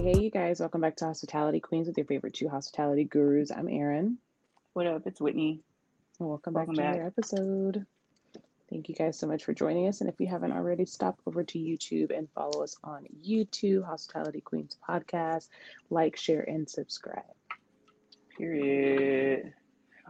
[0.00, 0.60] Hey, hey, you guys.
[0.60, 3.50] Welcome back to Hospitality Queens with your favorite two hospitality gurus.
[3.50, 4.16] I'm Erin.
[4.72, 5.06] What up?
[5.06, 5.60] It's Whitney.
[6.18, 6.94] Welcome, Welcome back to back.
[6.94, 7.86] another episode.
[8.70, 10.00] Thank you guys so much for joining us.
[10.00, 14.40] And if you haven't already, stop over to YouTube and follow us on YouTube, Hospitality
[14.40, 15.48] Queens Podcast.
[15.90, 17.22] Like, share, and subscribe.
[18.38, 19.52] Period.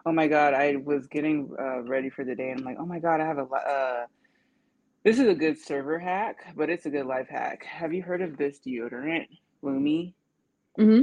[0.07, 2.87] Oh my God, I was getting uh, ready for the day and I'm like, oh
[2.87, 3.43] my God, I have a.
[3.43, 4.07] Uh,
[5.03, 7.65] this is a good server hack, but it's a good life hack.
[7.65, 9.27] Have you heard of this deodorant,
[9.63, 10.13] Lume?
[10.79, 11.03] Mm-hmm.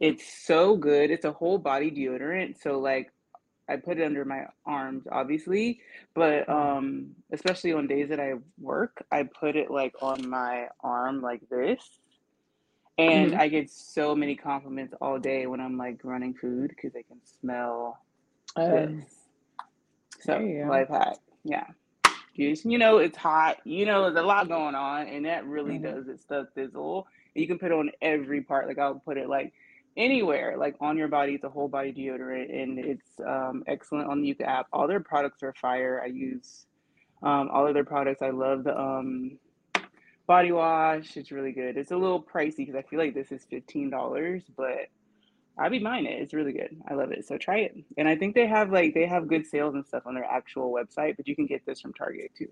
[0.00, 1.10] It's so good.
[1.10, 2.60] It's a whole body deodorant.
[2.62, 3.12] So like
[3.68, 5.80] I put it under my arms, obviously,
[6.14, 11.20] but um, especially on days that I work, I put it like on my arm
[11.20, 11.78] like this.
[12.98, 13.38] And Mhm.
[13.38, 17.20] I get so many compliments all day when I'm like running food because I can
[17.24, 17.98] smell
[18.56, 19.26] this.
[20.20, 20.70] So there you go.
[20.70, 21.66] life hack, yeah.
[22.34, 23.58] You just- you know it's hot.
[23.64, 25.82] You know there's a lot going on, and that really Mhm.
[25.82, 27.06] does its stuff thizzle.
[27.34, 28.68] You can put it on every part.
[28.68, 29.52] Like I'll put it like
[29.96, 31.34] anywhere, like on your body.
[31.34, 34.66] It's a whole body deodorant, and it's um, excellent on the Yuka app.
[34.72, 36.00] All their products are fire.
[36.02, 36.66] I use
[37.22, 38.22] um, all of their products.
[38.22, 39.38] I love the um,
[40.26, 41.16] body wash.
[41.16, 41.76] It's really good.
[41.76, 44.88] It's a little pricey because I feel like this is fifteen dollars, but
[45.58, 46.22] I'd be buying it.
[46.22, 46.76] It's really good.
[46.88, 47.26] I love it.
[47.26, 47.76] So try it.
[47.98, 50.72] And I think they have like they have good sales and stuff on their actual
[50.72, 52.48] website, but you can get this from Target too.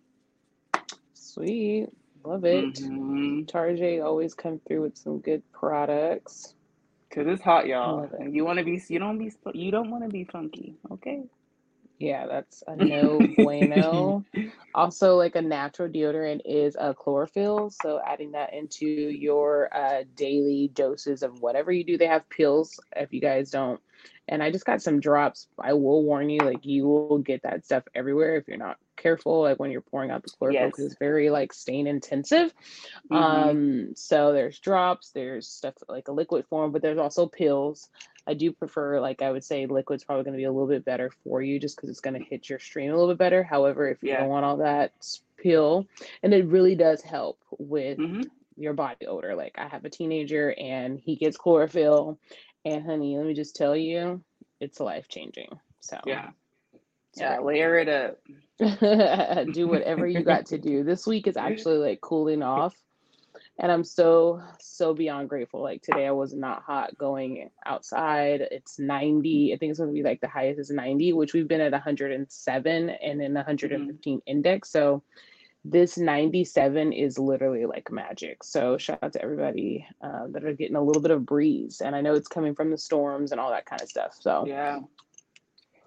[1.15, 1.89] Sweet.
[2.25, 2.75] Love it.
[2.75, 3.47] Mhm.
[3.47, 6.55] Tarjay always come through with some good products.
[7.11, 8.05] Cause it's hot, y'all.
[8.05, 8.33] It.
[8.33, 11.23] You want to be you don't be you don't want to be funky, okay?
[11.99, 14.25] Yeah, that's a no bueno.
[14.75, 17.71] Also, like a natural deodorant is a chlorophyll.
[17.71, 22.79] So adding that into your uh, daily doses of whatever you do, they have pills
[22.95, 23.81] if you guys don't.
[24.29, 25.49] And I just got some drops.
[25.59, 29.43] I will warn you, like you will get that stuff everywhere if you're not careful,
[29.43, 30.93] like when you're pouring out the chlorophyll, because Yes.
[30.93, 32.53] it's very like stain intensive.
[33.11, 33.17] Mhm.
[33.17, 37.89] Um, so there's drops, there's stuff like a liquid form, but there's also pills.
[38.27, 40.85] I do prefer, like I would say, liquid's probably going to be a little bit
[40.85, 43.43] better for you, just because it's going to hit your stream a little bit better.
[43.43, 44.19] However, if you Yeah.
[44.19, 44.93] don't want all that
[45.39, 45.87] pill,
[46.23, 48.29] and it really does help with Mhm.
[48.57, 49.35] your body odor.
[49.35, 52.19] Like I have a teenager, and he gets chlorophyll,
[52.67, 54.23] and honey, let me just tell you,
[54.61, 55.59] it's life changing.
[55.81, 56.31] So Yeah.
[57.21, 58.19] Yeah, layer it up.
[59.53, 60.83] do whatever you got to do.
[60.85, 62.75] This week is actually like cooling off.
[63.61, 65.63] And I'm so, so beyond grateful.
[65.63, 68.41] Like today, I was not hot going outside.
[68.51, 69.53] It's 90.
[69.53, 71.73] I think it's going to be like the highest is 90, which we've been at
[71.73, 74.71] 107 and then 115 index.
[74.71, 75.03] So
[75.65, 78.45] this 97 is literally like magic.
[78.45, 81.83] So shout out to everybody uh, that are getting a little bit of breeze.
[81.85, 84.17] And I know it's coming from the storms and all that kind of stuff.
[84.21, 84.81] So Yeah.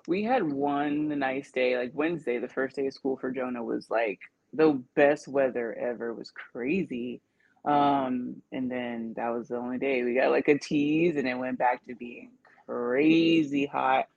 [0.08, 3.90] We had one nice day, like Wednesday, the first day of school for Jonah was
[3.90, 4.20] like
[4.54, 6.10] the best weather ever.
[6.10, 7.22] It was crazy.
[7.64, 11.38] Um, and then that was the only day we got like a tease and it
[11.38, 12.32] went back to being
[12.66, 14.08] crazy hot.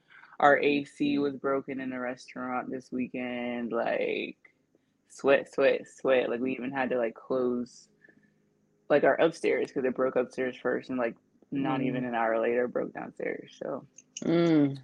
[0.41, 4.37] Our AC was broken in the restaurant this weekend, like
[5.11, 6.31] sweat, sweat, sweat.
[6.31, 7.89] Like we even had to like close
[8.89, 11.15] like our upstairs because it broke upstairs first and like
[11.53, 11.85] not Mm.
[11.87, 13.53] even an hour later broke downstairs.
[13.63, 13.87] So
[14.25, 14.77] mm,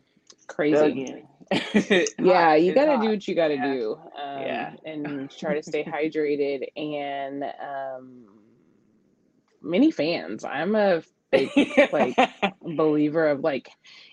[0.51, 1.17] crazy.
[1.51, 1.51] Dug
[2.19, 3.01] yeah you gotta hot.
[3.01, 3.73] do what you gotta Yeah.
[3.73, 4.75] do um, Yeah.
[4.85, 8.27] and try to stay hydrated and um
[9.63, 11.55] many fans i'm a big
[11.93, 12.19] like
[12.63, 13.71] believer of like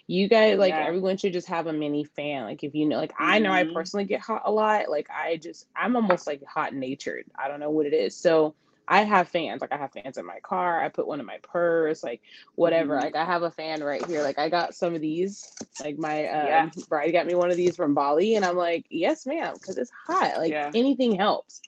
[0.08, 0.86] you guys like Yeah.
[0.86, 3.64] everyone should just have a mini fan like if you know like i know i
[3.64, 3.74] Mhm.
[3.74, 7.60] personally get hot a lot like i just i'm almost like hot natured i don't
[7.60, 8.56] know what it is so
[8.88, 11.38] i have fans like i have fans in my car i put one in my
[11.44, 12.22] purse like
[12.56, 13.02] whatever Mhm.
[13.02, 15.54] like i have a fan right here like i got some of these
[15.84, 16.70] like my um, Yeah.
[16.90, 19.92] bride got me one of these from bali and i'm like yes ma'am because it's
[20.08, 20.70] hot like Yeah.
[20.74, 21.62] anything helps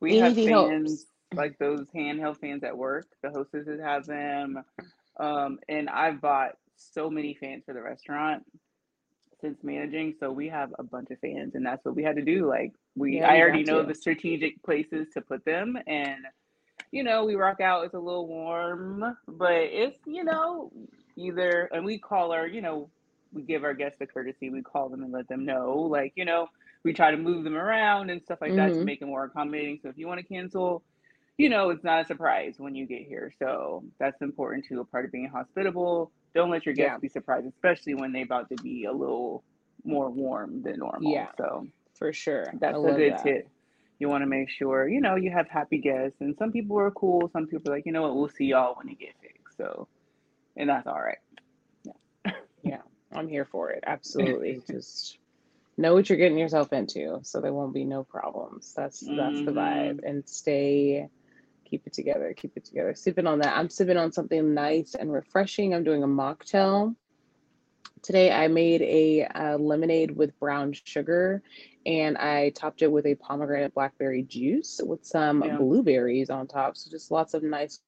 [0.00, 3.06] We have fans helps like those handheld fans at work.
[3.22, 4.62] The hostesses have them.
[5.18, 8.44] Um, and I've bought so many fans for the restaurant
[9.40, 10.14] since managing.
[10.20, 12.48] So we have a bunch of fans, and that's what we had to do.
[12.48, 13.86] Like we, Yeah, I already know to.
[13.86, 16.24] the strategic places to put them, and
[16.90, 17.84] you know we rock out.
[17.84, 20.70] It's a little warm, but it's you know
[21.16, 22.88] either, and we call our, you know,
[23.32, 24.50] we give our guests the courtesy.
[24.50, 26.48] We call them and let them know, like you know,
[26.84, 28.84] we try to move them around and stuff like that to Mhm.
[28.84, 29.78] make it more accommodating.
[29.82, 30.82] So if you want to cancel
[31.38, 33.32] you know, it's not a surprise when you get here.
[33.38, 36.12] So that's important too, a part of being hospitable.
[36.34, 36.98] Don't let your guests Yeah.
[36.98, 39.42] be surprised, especially when they're about to be a little
[39.84, 41.10] more warm than normal.
[41.10, 41.28] Yeah.
[41.38, 43.22] So for sure that's a good that.
[43.22, 43.48] tip.
[44.02, 46.16] You want to make sure, you know, you have happy guests.
[46.20, 47.30] And some people are cool.
[47.32, 49.56] Some people are like, you know what, we'll see y'all when you get fixed.
[49.56, 49.86] So,
[50.56, 51.18] and that's all right.
[51.84, 52.32] Yeah.
[52.64, 52.78] yeah.
[53.12, 53.84] I'm here for it.
[53.86, 54.60] Absolutely.
[54.68, 55.18] Just
[55.76, 58.74] know what you're getting yourself into so there won't be no problems.
[58.74, 59.98] That's that's the vibe.
[59.98, 60.06] Mm-hmm.
[60.06, 61.08] And stay
[61.64, 62.34] keep it together.
[62.36, 62.96] Keep it together.
[62.96, 63.56] Sipping on that.
[63.56, 65.76] I'm sipping on something nice and refreshing.
[65.76, 66.96] I'm doing a mocktail.
[68.02, 71.40] Today I made a, a lemonade with brown sugar
[71.86, 75.56] and I topped it with a pomegranate blackberry juice with some Yeah.
[75.56, 76.76] blueberries on top.
[76.76, 77.80] So just lots of nice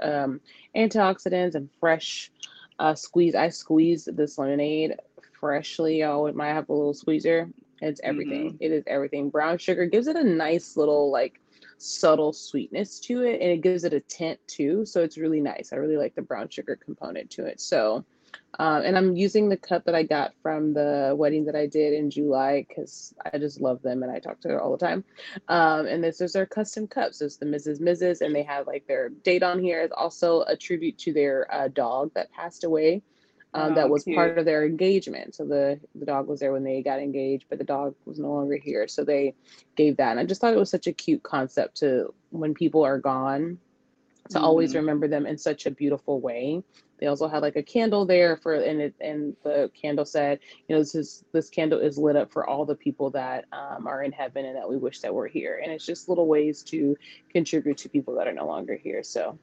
[0.00, 0.40] um,
[0.76, 2.30] antioxidants and fresh
[2.78, 3.34] uh, squeeze.
[3.34, 4.96] I squeezed this lemonade
[5.40, 6.02] freshly.
[6.02, 7.50] I would might have a little squeezer.
[7.80, 8.56] It's everything.
[8.60, 9.30] It is everything.
[9.30, 11.40] Brown sugar gives it a nice little like
[11.78, 14.84] subtle sweetness to it, and it gives it a tint too.
[14.84, 15.72] So it's really nice.
[15.72, 17.60] I really like the brown sugar component to it.
[17.60, 18.04] So.
[18.58, 21.92] Um, and I'm using the cup that I got from the wedding that I did
[21.94, 25.04] in July because I just love them and I talk to her all the time.
[25.48, 27.20] Um, and this is their custom cups.
[27.20, 27.80] It's the Mrs.
[27.80, 28.20] Mrs.
[28.20, 29.80] and they have like their date on here.
[29.82, 33.02] It's also a tribute to their uh, dog that passed away.
[33.54, 34.16] Um, that Oh, was cute.
[34.16, 35.34] part of their engagement.
[35.34, 38.32] So the the dog was there when they got engaged, but the dog was no
[38.32, 38.86] longer here.
[38.88, 39.34] So they
[39.76, 42.84] gave that, and I just thought it was such a cute concept to when people
[42.84, 43.58] are gone
[44.30, 44.76] to always Mhm.
[44.76, 46.62] remember them in such a beautiful way.
[46.98, 50.74] They also had like a candle there for and it and the candle said, you
[50.74, 54.02] know, this is this candle is lit up for all the people that um, are
[54.02, 55.60] in heaven and that we wish that were here.
[55.62, 56.96] And it's just little ways to
[57.30, 59.02] contribute to people that are no longer here.
[59.02, 59.38] So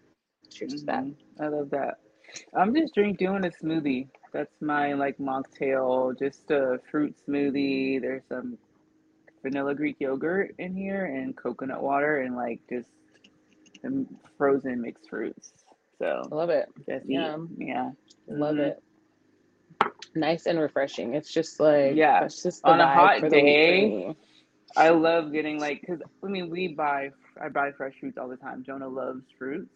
[0.50, 1.06] cheers to that.
[1.06, 1.16] Mhm.
[1.40, 2.00] I love that.
[2.54, 4.08] I'm just drink doing a smoothie.
[4.34, 8.02] That's my like mocktail, just a fruit smoothie.
[8.02, 8.58] There's some
[9.44, 12.90] vanilla Greek yogurt in here and coconut water and like just
[14.38, 15.54] frozen mixed fruits.
[16.00, 16.70] So I love it.
[16.90, 17.38] just Yeah.
[17.38, 17.38] eat.
[17.58, 17.92] Yeah.
[18.28, 18.60] Love Mhm.
[18.60, 18.82] it.
[20.16, 21.14] Nice and refreshing.
[21.14, 22.20] It's just like Yeah.
[22.20, 24.16] that's just On a hot for the week for day.
[24.76, 27.12] I love getting like, cause I mean, we buy,
[27.42, 28.64] I buy fresh fruits all the time.
[28.66, 29.72] Jonah loves fruits,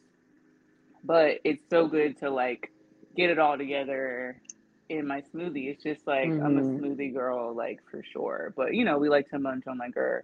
[1.03, 2.71] but it's so good to like
[3.15, 4.41] get it all together
[4.89, 5.69] in my smoothie.
[5.71, 6.79] It's just like I'm a Mhm.
[6.79, 8.53] smoothie girl, like for sure.
[8.57, 10.23] But you know, we like to munch on like our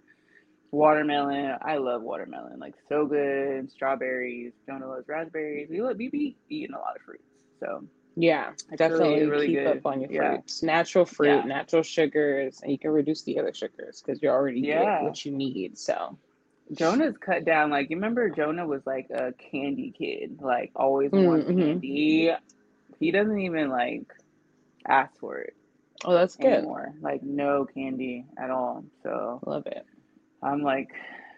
[0.70, 1.56] watermelon.
[1.62, 3.70] I love watermelon, like so good.
[3.70, 4.52] Strawberries.
[4.66, 5.68] Jonah loves raspberries.
[5.70, 7.24] We love be eating a lot of fruits,
[7.60, 7.84] so
[8.16, 9.76] Yeah, it's really definitely really keep good.
[9.78, 10.62] up on your Yeah, fruits.
[10.62, 14.62] Natural fruit, yeah, natural sugars, and you can reduce the other sugars because you're already
[14.62, 15.02] get yeah.
[15.02, 15.78] what you need.
[15.78, 16.18] So,
[16.72, 17.70] Jonah's cut down.
[17.70, 21.58] Like, you remember Jonah was like a candy kid, like always wants mm-hmm.
[21.60, 22.32] candy.
[22.98, 24.06] He doesn't even like
[24.86, 25.54] ask for it
[26.04, 26.52] Oh, that's good.
[26.52, 26.94] anymore.
[27.00, 28.84] Like, no candy at all.
[29.02, 29.84] So Love it.
[30.42, 30.88] I'm like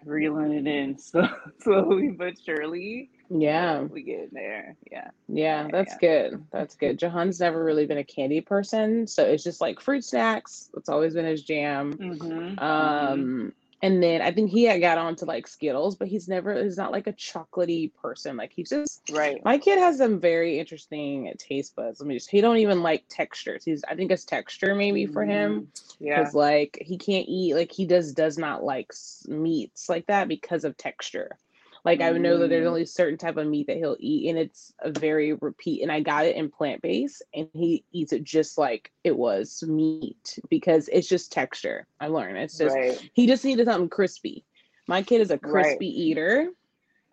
[0.04, 1.28] reeling it in so
[1.62, 3.10] slowly but surely.
[3.30, 4.76] Yeah, we get there.
[4.90, 6.28] Yeah, yeah, that's yeah.
[6.30, 6.44] good.
[6.50, 6.98] That's good.
[6.98, 10.70] Jahan's never really been a candy person, so it's just like fruit snacks.
[10.74, 11.92] It's always been his jam.
[11.92, 12.56] Mhm.
[12.56, 12.62] Mhm.
[12.62, 13.52] Um,
[13.82, 16.76] and then I think he had got on to like Skittles, but he's never he's
[16.76, 18.36] not like a chocolatey person.
[18.36, 19.42] Like he's just Right.
[19.44, 22.00] my kid has some very interesting taste buds.
[22.00, 23.64] Let me just he don't even like textures.
[23.64, 25.66] He's I think it's texture maybe for him Mhm.
[26.00, 26.18] Yeah.
[26.20, 28.92] because like he can't eat like he does does not like
[29.26, 31.36] meats like that because of texture.
[31.84, 32.68] Like I know that there's Mm.
[32.68, 35.82] only certain type of meat that he'll eat, and it's a very repeat.
[35.82, 39.62] And I got it in plant based, and he eats it just like it was
[39.66, 41.86] meat because it's just texture.
[42.00, 42.98] I learned it's just Right.
[43.14, 44.44] he just needed something crispy.
[44.86, 45.78] My kid is a Right.
[45.78, 46.48] crispy eater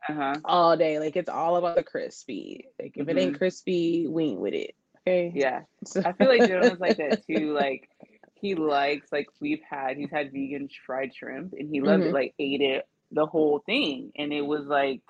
[0.09, 0.41] Uh huh.
[0.43, 0.99] all day.
[0.99, 2.67] Like it's all about the crispy.
[2.79, 3.37] Like if it ain't Mhm.
[3.37, 4.75] crispy, we ain't with it.
[5.07, 5.31] Okay.
[5.33, 5.63] Yeah.
[5.85, 7.53] So, I feel like Jonah's like that too.
[7.53, 7.89] Like
[8.35, 12.07] he likes like we've had he's had vegan fried shrimp and he loved Mhm.
[12.07, 14.13] it, like ate it the whole thing.
[14.17, 15.01] And it was like,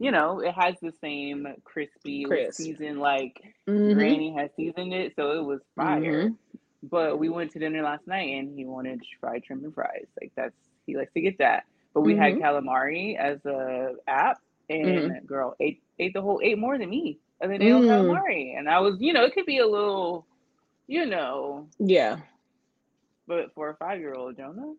[0.00, 2.58] you know, it has the same crispy Crisp.
[2.58, 3.94] seasoned like Mhm.
[3.94, 6.30] Granny had seasoned it, so it was fire.
[6.30, 6.38] Mhm.
[6.82, 10.06] But we went to dinner last night and he wanted fried shrimp and fries.
[10.20, 10.56] Like that's
[10.86, 11.64] he likes to get that.
[11.94, 12.42] But we had Mhm.
[12.42, 14.38] calamari as a app
[14.70, 15.26] and Mhm.
[15.26, 17.20] girl ate ate the whole ate more than me.
[17.40, 17.86] And then ate Mm.
[17.88, 18.58] calamari.
[18.58, 20.26] And I was, you know, it could be a little,
[20.88, 22.20] you know, Yeah.
[23.26, 24.74] but for a five year old Jonah,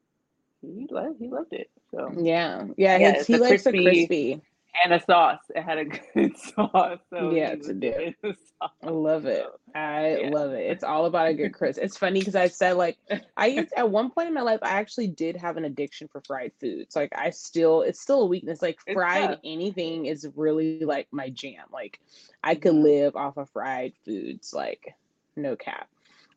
[0.61, 1.69] he loved he loved it.
[1.91, 2.65] So Yeah.
[2.77, 2.97] Yeah.
[2.97, 4.41] yeah, he likes the crispy crispy.
[4.83, 5.39] and a sauce.
[5.55, 6.99] It had a good sauce.
[7.09, 8.15] So Yeah, it's a dip.
[8.23, 8.71] sauce.
[8.83, 9.45] I love it.
[9.73, 10.29] I yeah.
[10.29, 10.69] love it.
[10.71, 11.79] It's all about a good crisp.
[11.81, 12.97] It's funny because I said like
[13.37, 16.21] I used at one point in my life I actually did have an addiction for
[16.21, 16.95] fried foods.
[16.95, 18.61] Like I still it's still a weakness.
[18.61, 19.39] Like It's fried tough.
[19.43, 21.65] anything is really like my jam.
[21.71, 21.99] Like
[22.43, 22.83] I could Mhm.
[22.83, 24.95] live off of fried foods like
[25.35, 25.87] no cap.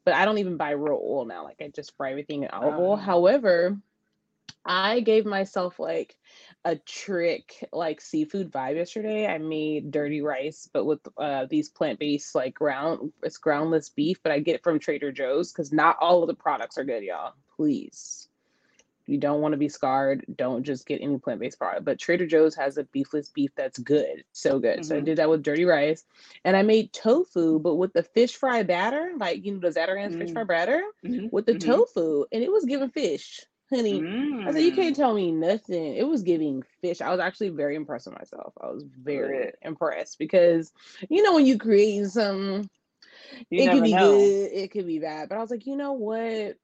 [0.05, 1.45] But I don't even buy real oil now.
[1.45, 2.93] Like I just fry everything in olive oil.
[2.93, 2.97] Oh.
[2.97, 3.77] However,
[4.65, 6.17] I gave myself like
[6.65, 9.27] a trick like seafood vibe yesterday.
[9.27, 14.19] I made dirty rice, but with uh, these plant based like ground it's groundless beef,
[14.23, 17.03] but I get it from Trader Joe's because not all of the products are good,
[17.03, 17.35] y'all.
[17.57, 18.29] Please.
[19.07, 20.25] You don't want to be scarred.
[20.37, 21.85] Don't just get any plant based product.
[21.85, 24.25] But Trader Joe's has a beefless beef that's good.
[24.33, 24.85] So good.
[24.85, 25.03] So I Mhm.
[25.03, 26.05] did that with dirty rice.
[26.45, 30.17] And I made tofu, but with the fish fry batter, like you know, the Zatarain's
[30.17, 30.33] fish Mm.
[30.33, 31.57] fry batter Mhm, with the mhm.
[31.57, 33.47] tofu, and it was giving fish.
[33.71, 34.09] Honey.
[34.47, 34.97] I said, you can't Mm.
[34.97, 35.97] tell me nothing.
[35.97, 37.01] It was giving fish.
[37.01, 38.55] I was actually very impressed with myself.
[38.61, 40.73] I was very impressed because
[41.11, 42.69] you know when you create some,
[43.51, 43.99] You it could be know.
[43.99, 45.29] good, it could be bad.
[45.29, 46.57] But I was like, you know what?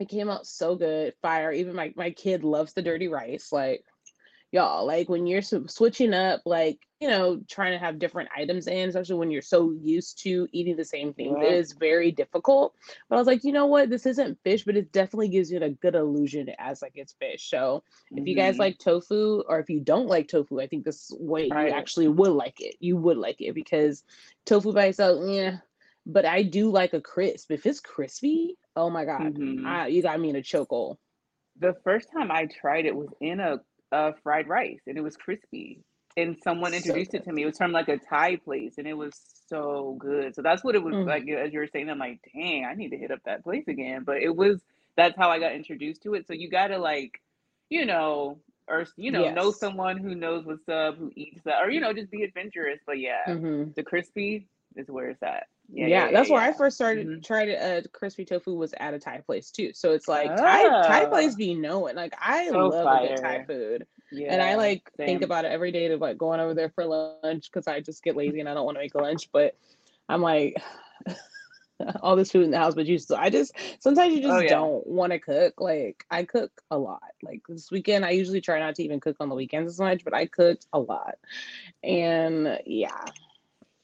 [0.00, 1.52] It came out so good, fire.
[1.52, 3.52] Even my my kid loves the dirty rice.
[3.52, 3.84] Like
[4.52, 8.88] y'all, like when you're switching up, like you know, trying to have different items in,
[8.90, 12.74] especially when you're so used to eating the same things, it is very difficult.
[13.08, 13.88] But I was like, you know what?
[13.88, 17.48] This isn't fish, but it definitely gives you a good illusion as like it's fish.
[17.48, 17.82] So
[18.16, 18.58] if you guys Mhm.
[18.58, 22.32] like tofu, or if you don't like tofu, I think this way you actually would
[22.32, 22.76] like it.
[22.80, 24.04] You would like it because
[24.44, 25.58] tofu by itself, yeah.
[26.06, 27.50] But I do like a crisp.
[27.50, 29.64] If it's crispy, oh my god, Mhm.
[29.64, 30.98] I, you got me in a chokehold.
[31.56, 33.60] The first time I tried it was in a,
[33.92, 35.80] a fried rice and it was crispy.
[36.16, 37.42] And someone So introduced it to me.
[37.42, 39.14] It was from like a Thai place and it was
[39.48, 40.34] so good.
[40.34, 41.06] So that's what it was Mm.
[41.06, 41.90] like as you were saying.
[41.90, 44.04] I'm like, dang, I need to hit up that place again.
[44.04, 44.60] But it was
[44.96, 46.26] that's how I got introduced to it.
[46.26, 47.20] So you gotta like,
[47.70, 51.70] you know, or you know, know someone who knows what's up, who eats that, or
[51.70, 52.80] you know, just be adventurous.
[52.86, 55.46] But yeah, hmm the crispy is where it's at.
[55.72, 58.54] Yeah, Yeah, yeah, yeah, that's where I first started hmm tried it, uh crispy tofu
[58.54, 59.72] was at a Thai place too.
[59.72, 61.96] So it's like Thai Thai place Oh, be knowing.
[61.96, 63.86] Like I so love good Thai food.
[64.28, 67.22] And I like think about it every day to like going over there for lunch
[67.22, 69.08] because I just get lazy and I don't want to make lunch.
[69.10, 69.36] But
[69.92, 70.44] I'm like
[72.00, 74.40] all this food in the house, but you still I just sometimes you Oh just
[74.40, 74.48] yeah.
[74.48, 75.60] don't want to cook.
[75.60, 77.02] Like I cook a lot.
[77.22, 80.04] Like this weekend, I usually try not to even cook on the weekends as much,
[80.04, 81.16] but I cooked a lot.
[81.82, 83.12] And yeah,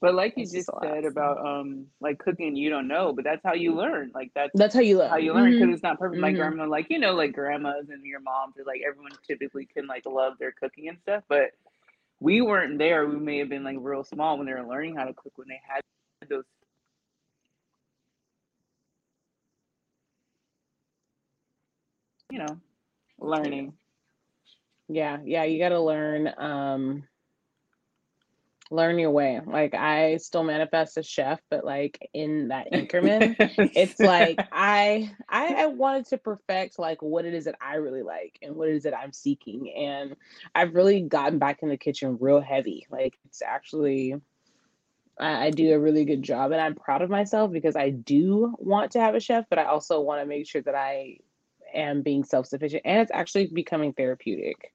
[0.00, 0.94] But like you just just a lot.
[0.94, 4.12] said about um like cooking, you don't know, but that's how you learn.
[4.14, 5.10] Like that's That's how you learn.
[5.10, 6.20] how you learn because hmm it's not perfect.
[6.20, 9.86] My hmm grandma, like you know, like grandmas and your moms, like everyone typically can
[9.86, 11.24] like love their cooking and stuff.
[11.28, 11.52] But
[12.20, 13.06] we weren't there.
[13.06, 15.48] We may have been like real small when they were learning how to cook when
[15.48, 15.80] they had
[16.28, 16.44] those.
[22.30, 22.60] You know,
[23.18, 23.74] learning.
[24.88, 27.04] Yeah, yeah, you gotta learn um
[28.70, 29.40] learn your way.
[29.44, 33.30] Like I still manifest as chef, but like in that increment,
[33.75, 38.02] it's like I I I wanted to perfect like what it is that I really
[38.02, 39.73] like and what it is that I'm seeking.
[39.76, 40.16] And
[40.54, 42.87] I've really gotten back in the kitchen real heavy.
[42.90, 44.14] Like it's actually
[45.18, 48.54] I, I do a really good job and I'm proud of myself because I do
[48.58, 51.18] want to have a chef, but I also want to make sure that I
[51.75, 54.73] am being self-sufficient and it's actually becoming therapeutic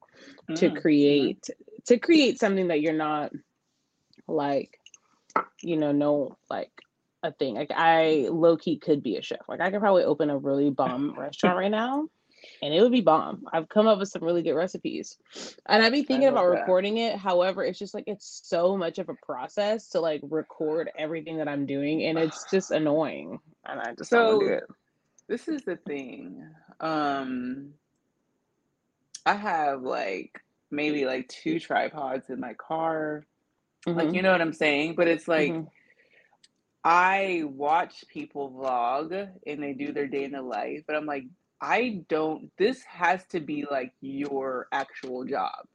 [0.56, 1.50] to Mm, create
[1.86, 3.32] to create something that you're not
[4.32, 4.80] like
[5.62, 6.72] you know no like
[7.24, 7.56] a thing.
[7.56, 9.42] Like i low-key could be a chef.
[9.48, 12.08] Like i could probably open a really bomb restaurant right now
[12.64, 13.44] and it would be bomb.
[13.54, 15.18] I've come up with some really good recipes.
[15.68, 16.60] And i'd be thinking about that.
[16.62, 17.16] recording it.
[17.18, 21.48] However it's just like it's so much of a process to like record everything that
[21.48, 24.64] i'm doing and it's just annoying and i just to do So it.
[25.28, 26.44] this is the thing.
[26.80, 27.74] Um,
[29.26, 33.24] I have like maybe like two tripods in my car.
[33.96, 34.96] Like, hmm you know what I'm saying?
[34.96, 35.62] But it's like hmm
[36.84, 41.26] I watch people vlog and they do their day in the life, but I'm like,
[41.62, 45.66] I don't, this has to be like your actual job.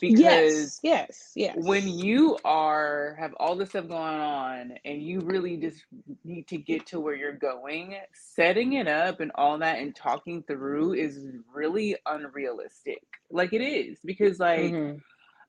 [0.00, 5.20] Because yes because yes when you are have all this stuff going on and you
[5.20, 5.84] really just
[6.24, 10.42] need to get to where you're going setting it up and all that and talking
[10.44, 13.02] through is really unrealistic.
[13.30, 14.96] Like it is because like hmm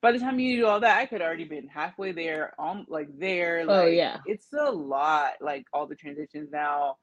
[0.02, 3.08] by the time you do all that i could already been halfway there um like
[3.18, 4.20] there oh like yeah.
[4.24, 6.96] it's a lot like all the transitions now.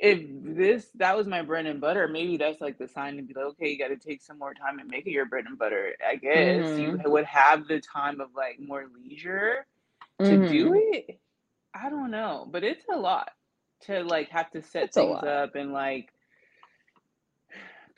[0.00, 3.34] If this that was my bread and butter, maybe that's like the sign to be
[3.34, 5.58] like, okay, you got to take some more time and make it your bread and
[5.58, 5.94] butter.
[6.08, 6.76] I guess.
[6.76, 9.66] You hmm would have the time of like more leisure
[10.24, 11.20] to do hmm it.
[11.74, 13.30] I don't know, but it's a lot
[13.82, 16.10] to like have to set it's things up and like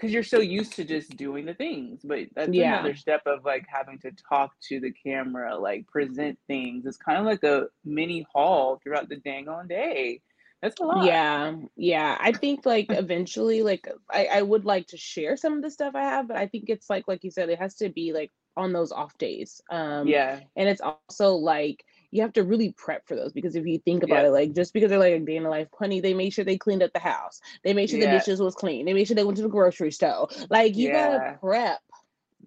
[0.01, 2.01] because you're so used to just doing the things.
[2.05, 6.39] But that's yeah another step of like having to talk to the camera, like present
[6.47, 6.87] things.
[6.87, 10.23] It's kind of like a mini haul throughout the dang on day.
[10.63, 11.05] That's a lot.
[11.07, 12.17] Yeah, yeah.
[12.21, 15.95] I think like eventually, like I, I would like to share some of the stuff
[15.95, 18.31] I have, but I think it's like like you said, it has to be like
[18.57, 19.61] on those off days.
[19.71, 20.41] Um, Yeah.
[20.57, 24.03] and it's also like you have to really prep for those because if you think
[24.03, 26.31] about it, like just because they're like a day in the life, honey, they made
[26.31, 29.07] sure they cleaned up the house, they made sure the dishes was clean, they made
[29.07, 30.29] sure they went to the grocery store.
[30.51, 31.81] Like you gotta prep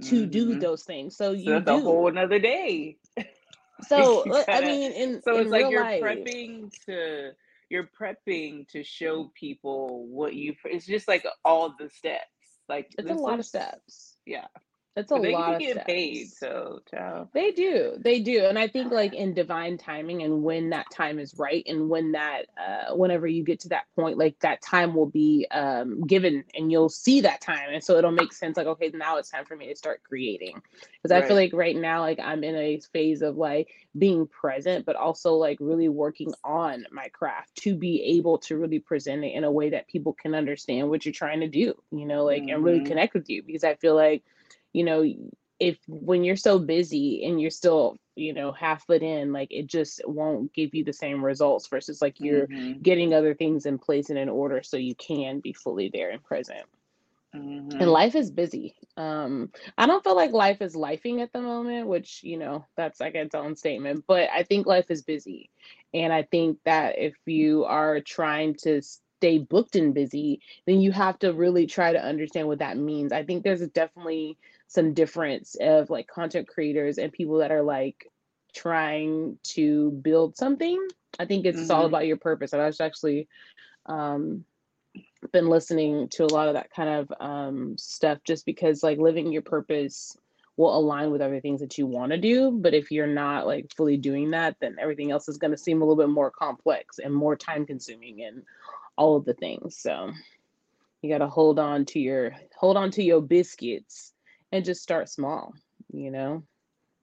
[0.03, 1.15] to do hmm those things.
[1.17, 2.97] So So you that's a whole another day.
[3.81, 7.31] So you uh, I mean, in So in it's like you're life, prepping to
[7.69, 10.55] you're prepping to show people what you.
[10.65, 12.23] It's just like all the steps.
[12.69, 14.17] Like it's a lot of steps.
[14.25, 14.47] yeah.
[14.95, 17.29] It's a they lot of getting paid, so ciao.
[17.33, 17.93] They do.
[17.99, 18.45] They do.
[18.45, 22.11] And I think like in divine timing and when that time is right and when
[22.11, 26.43] that uh whenever you get to that point, like that time will be um given
[26.53, 27.69] and you'll see that time.
[27.71, 30.61] And so it'll make sense like, okay, now it's time for me to start creating.
[31.01, 34.85] Because I feel like right now, like I'm in a phase of like being present,
[34.85, 39.33] but also like really working on my craft to be able to really present it
[39.33, 42.45] in a way that people can understand what you're trying to do, you know, like
[42.47, 43.41] and really hmm connect with you.
[43.43, 44.23] Because I feel like
[44.73, 45.03] you know
[45.59, 49.67] if when you're so busy and you're still you know half foot in like it
[49.67, 53.77] just won't give you the same results versus like you're hmm getting other things in
[53.79, 56.65] place and in order so you can be fully there and present.
[57.79, 58.75] And hmm life is busy.
[58.97, 62.99] Um i don't feel like life is lifing at the moment which you know that's
[62.99, 65.49] like its own statement but i think life is busy.
[65.93, 70.91] And i think that if you are trying to stay booked and busy then you
[70.91, 73.11] have to really try to understand what that means.
[73.11, 74.37] I think there's definitely
[74.73, 78.11] some difference of like content creators and people that are like
[78.55, 80.85] trying to build something.
[81.19, 82.53] I think it's all hmm about your purpose.
[82.53, 83.27] And i was actually
[83.87, 84.45] um
[85.31, 89.31] been listening to a lot of that kind of um, stuff just because like living
[89.31, 90.17] your purpose
[90.57, 92.51] will align with other things that you want to do.
[92.51, 95.81] But if you're not like fully doing that then everything else is going to seem
[95.81, 98.43] a little bit more complex and more time consuming and
[98.97, 99.77] all of the things.
[99.77, 100.11] So
[101.01, 104.12] you got to hold on to your hold on to your biscuits
[104.53, 105.53] and just start small
[105.93, 106.43] you know?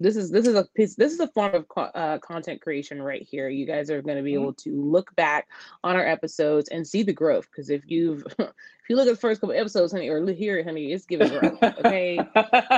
[0.02, 3.02] This is this is a piece this is a form of co- uh, content creation
[3.02, 3.50] right here.
[3.50, 5.48] You guys are going to be hmm able to look back
[5.84, 8.54] on our episodes and see the growth because if you've if
[8.88, 12.30] you look at the first couple episodes honey or it honey it's giving growth okay?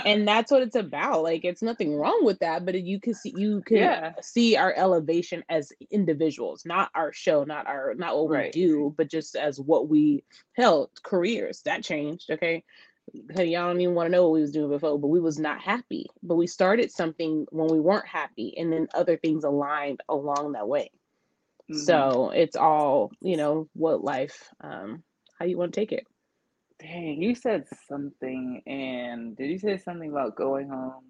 [0.04, 3.32] And that's what it's about like it's nothing wrong with that but you can see
[3.36, 8.28] you can yeah, see our elevation as individuals not our show not our not what
[8.30, 10.24] we do but just as what we
[10.54, 12.64] held careers that changed okay
[13.34, 15.38] Hey, y'all don't even want to know what we was doing before, but we was
[15.38, 16.06] not happy.
[16.22, 20.68] But we started something when we weren't happy, and then other things aligned along that
[20.68, 20.90] way.
[21.68, 25.02] hmm So it's all, you know, what life, um,
[25.38, 26.06] how you want to take it.
[26.80, 31.04] Dang, you said something, and did you say something about going home?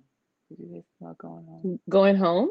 [0.49, 2.51] Did you say something about going home Going home?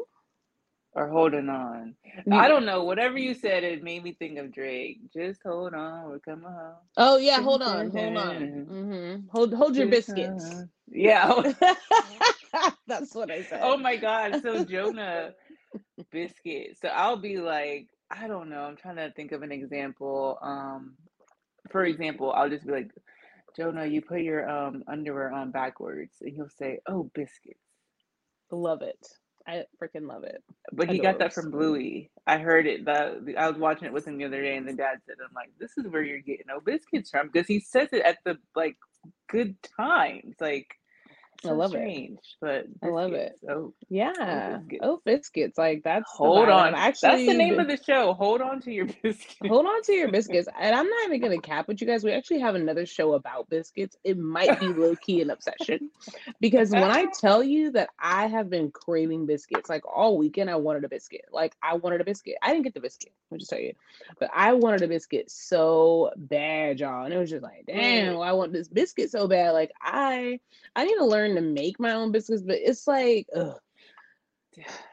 [0.94, 1.96] Or holding on?
[2.30, 2.84] I don't know.
[2.84, 5.00] Whatever you said, it made me think of Drake.
[5.12, 6.76] Just hold on, we're coming home.
[6.96, 8.52] Oh yeah, hold on, hold on.
[8.52, 8.66] dun.
[8.68, 10.64] hmm Hold hold your biscuits.
[10.90, 11.42] Yeah.
[12.88, 13.62] That's what I said.
[13.62, 14.38] Oh my God.
[14.42, 15.32] So Jonah
[16.12, 16.78] biscuit.
[16.80, 18.62] So I'll be like, I don't know.
[18.62, 20.38] I'm trying to think of an example.
[20.42, 20.96] Um,
[21.70, 22.90] for example, I'll just be like,
[23.56, 27.60] Jonah, you put your um underwear on backwards, and he'll say, "Oh, biscuits."
[28.52, 28.98] Love it.
[29.46, 30.42] I freaking love it.
[30.72, 32.10] But he got that from Bluey.
[32.26, 32.84] I heard it.
[32.84, 35.34] The, I was watching it with him the other day, and the dad said, "I'm
[35.34, 38.38] like, this is where you're getting oh biscuits from," because he says it at the
[38.54, 38.76] like
[39.28, 40.36] good times.
[40.40, 40.68] Like,
[41.44, 42.18] I so love it.
[42.40, 43.32] but I love it.
[43.40, 43.50] biscuits.
[43.50, 44.56] Oh, Yeah.
[44.58, 44.80] biscuits.
[44.84, 45.58] Oh, biscuits.
[45.58, 46.74] Like that's Hold on.
[46.74, 48.12] I've That's the name of the show.
[48.14, 49.36] Hold on to your biscuits.
[49.44, 50.48] hold on to your biscuits.
[50.60, 52.04] And I'm not even gonna cap with you guys.
[52.04, 53.96] We actually have another show about biscuits.
[54.04, 55.90] It might be low key an obsession.
[56.40, 60.56] Because when I tell you that I have been craving biscuits, like all weekend I
[60.56, 61.24] wanted a biscuit.
[61.32, 62.36] Like I wanted a biscuit.
[62.42, 63.72] I didn't get the biscuit, let me just tell you.
[64.20, 67.04] But I wanted a biscuit so bad, y'all.
[67.04, 69.52] And it was just like, damn, I want this biscuit so bad.
[69.52, 70.38] Like I
[70.76, 73.58] I need to learn to make my own biscuits, but it's like ugh.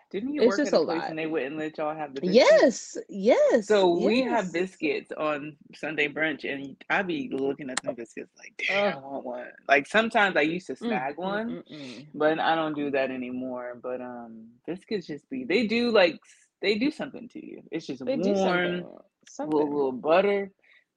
[0.10, 1.10] Didn't you It's work just at a a place lot.
[1.10, 2.72] and they wouldn't let y'all have the biscuits?
[2.72, 3.70] Yes, yes.
[3.70, 8.54] So we have biscuits on Sunday brunch, and I be looking at them biscuits like,
[8.58, 9.48] damn, I want one.
[9.68, 12.06] Like sometimes I used to Mm, snag mm, one, mm, mm.
[12.14, 13.78] but I don't do that anymore.
[13.82, 16.20] But um, biscuits just be they do like
[16.62, 17.64] they do something to you.
[17.72, 18.86] It's just They warm,
[19.26, 19.44] something.
[19.44, 20.52] little little butter,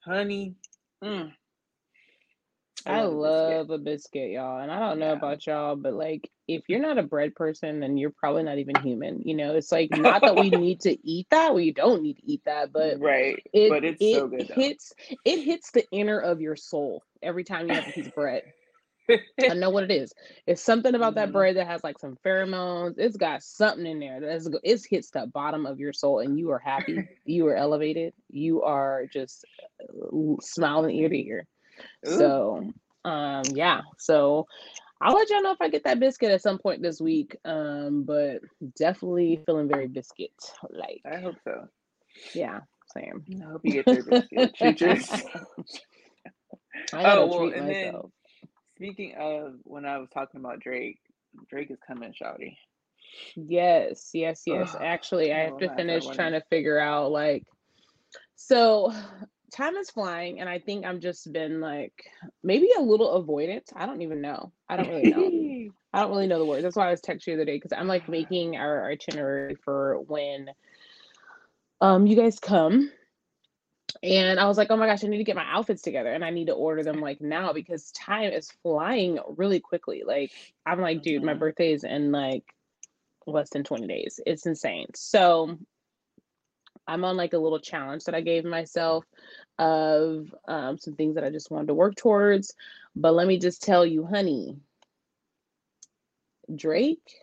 [0.05, 0.57] honey.
[1.03, 1.33] Mm,
[2.87, 3.71] I love a biscuit.
[3.71, 4.61] a biscuit, y'all.
[4.61, 5.13] And I don't know Yeah.
[5.13, 8.79] about y'all, but like if you're not a bread person, then you're probably not even
[8.79, 9.21] human.
[9.23, 11.55] You know, it's like not that we need to eat that.
[11.55, 14.55] We don't need to eat that, but right, it but it's it so good though.
[14.55, 14.93] hits
[15.25, 18.43] it hits the inner of your soul every time you have a piece of bread.
[19.49, 20.13] I know what it is.
[20.47, 21.33] It's something about that Mhm.
[21.33, 22.95] bread that has like some pheromones.
[22.99, 26.51] It's got something in there that's it hits the bottom of your soul, and you
[26.51, 27.05] are happy.
[27.25, 28.15] you are elevated.
[28.31, 29.45] You are just
[29.83, 31.47] uh, smiling ear to ear.
[32.09, 32.19] Ooh.
[32.19, 32.71] So,
[33.05, 33.81] um, yeah.
[33.99, 34.47] So
[35.01, 37.37] I'll let y'all know if I get that biscuit at some point this week.
[37.45, 38.41] Um, but
[38.77, 40.33] definitely feeling very biscuit
[40.71, 41.01] like.
[41.05, 41.69] I hope so.
[42.35, 42.61] Yeah,
[42.95, 43.25] same.
[43.41, 44.55] I hope you get your biscuit.
[44.57, 45.23] Treat yourself.
[46.93, 47.95] I gotta Oh, well, treat and then-
[48.77, 50.99] Speaking of when I was talking about Drake,
[51.49, 52.57] Drake is coming, Shouty.
[53.37, 54.75] Yes, yes, yes.
[54.75, 57.45] Ugh, Actually, I I have to finish trying to figure out like
[58.35, 58.93] so
[59.53, 62.05] time is flying, and I think I'm just been like
[62.43, 63.65] maybe a little avoidant.
[63.75, 64.53] I don't even know.
[64.69, 65.73] I don't really know.
[65.95, 66.63] I don't really know the words.
[66.63, 69.57] That's why I was texting you the other day because I'm like making our itinerary
[69.57, 70.51] for when
[71.81, 72.91] um you guys come.
[74.03, 76.25] And I was like, oh my gosh, I need to get my outfits together and
[76.25, 80.03] I need to order them like now because time is flying really quickly.
[80.05, 80.33] Like,
[80.65, 81.41] I'm like, dude, my mm-hmm.
[81.41, 82.45] birthday is in like
[83.27, 84.19] less than 20 days.
[84.25, 84.87] It's insane.
[84.95, 85.59] So
[86.87, 89.05] I'm on like a little challenge that I gave myself
[89.59, 92.55] of um, some things that I just wanted to work towards.
[92.97, 94.57] But let me just tell you, honey,
[96.55, 97.23] Drake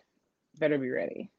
[0.58, 1.30] better be ready.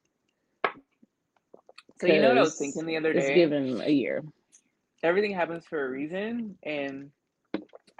[1.99, 3.19] So you know what I was thinking the other day?
[3.19, 4.23] It's given a year.
[5.03, 7.11] Everything happens for a reason, and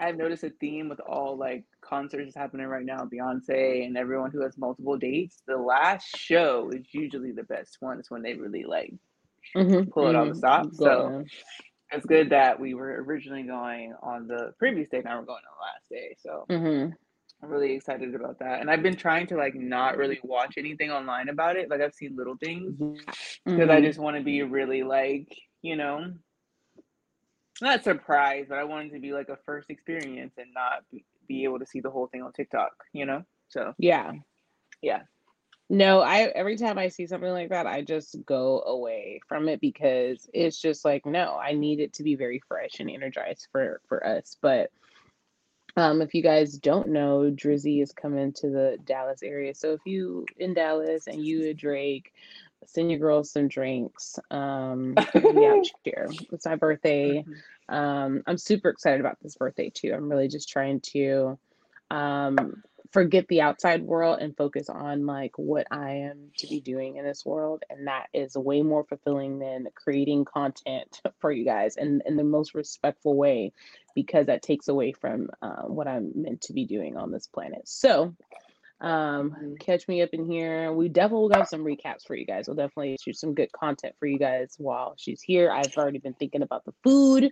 [0.00, 4.42] I've noticed a theme with all like concerts happening right now, Beyonce and everyone who
[4.42, 5.42] has multiple dates.
[5.46, 8.00] The last show is usually the best one.
[8.00, 8.94] It's when they really like
[9.56, 10.20] mm-hmm, pull it mm-hmm.
[10.20, 10.66] on the stop.
[10.72, 11.24] So
[11.92, 15.02] it's good that we were originally going on the previous day.
[15.04, 16.16] Now we're going on the last day.
[16.20, 16.92] So mm-hmm.
[17.42, 18.60] I'm really excited about that.
[18.60, 21.68] And I've been trying to like not really watch anything online about it.
[21.68, 22.76] Like I've seen little things
[23.44, 23.84] because I mm-hmm.
[23.84, 25.28] just want to be really like
[25.60, 26.12] you know
[27.60, 30.84] not surprised, but I wanted to be like a first experience and not
[31.28, 32.72] be able to see the whole thing on TikTok.
[32.92, 33.22] You know.
[33.48, 34.12] So yeah,
[34.80, 35.02] yeah.
[35.72, 39.58] No, I every time I see something like that, I just go away from it
[39.58, 43.80] because it's just like, no, I need it to be very fresh and energized for
[43.88, 44.36] for us.
[44.42, 44.70] But
[45.74, 49.54] um, if you guys don't know, Drizzy is coming to the Dallas area.
[49.54, 52.12] So if you in Dallas and you a Drake,
[52.66, 54.18] send your girls some drinks.
[54.30, 56.10] Um, yeah, cheer.
[56.32, 57.24] It's my birthday.
[57.26, 57.74] Mm-hmm.
[57.74, 59.94] Um, I'm super excited about this birthday too.
[59.94, 61.38] I'm really just trying to
[61.90, 66.96] um forget the outside world and focus on like what I am to be doing
[66.96, 67.64] in this world.
[67.70, 72.24] And that is way more fulfilling than creating content for you guys and in the
[72.24, 73.52] most respectful way,
[73.94, 77.62] because that takes away from uh, what I'm meant to be doing on this planet.
[77.66, 78.14] So
[78.82, 79.54] um, mm-hmm.
[79.60, 80.72] catch me up in here.
[80.72, 82.48] We definitely will have some recaps for you guys.
[82.48, 85.52] We'll definitely shoot some good content for you guys while she's here.
[85.52, 87.30] I've already been thinking about the food,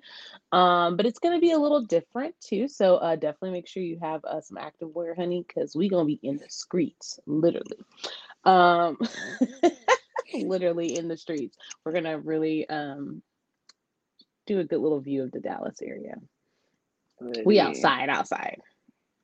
[0.52, 2.68] um, but it's gonna be a little different too.
[2.68, 6.04] So uh, definitely make sure you have uh, some active wear, honey, because we gonna
[6.04, 7.78] be in the streets, literally.
[8.44, 8.96] Um,
[10.34, 11.58] literally in the streets.
[11.84, 13.22] We're gonna really um,
[14.46, 16.14] do a good little view of the Dallas area.
[17.44, 18.60] We outside, outside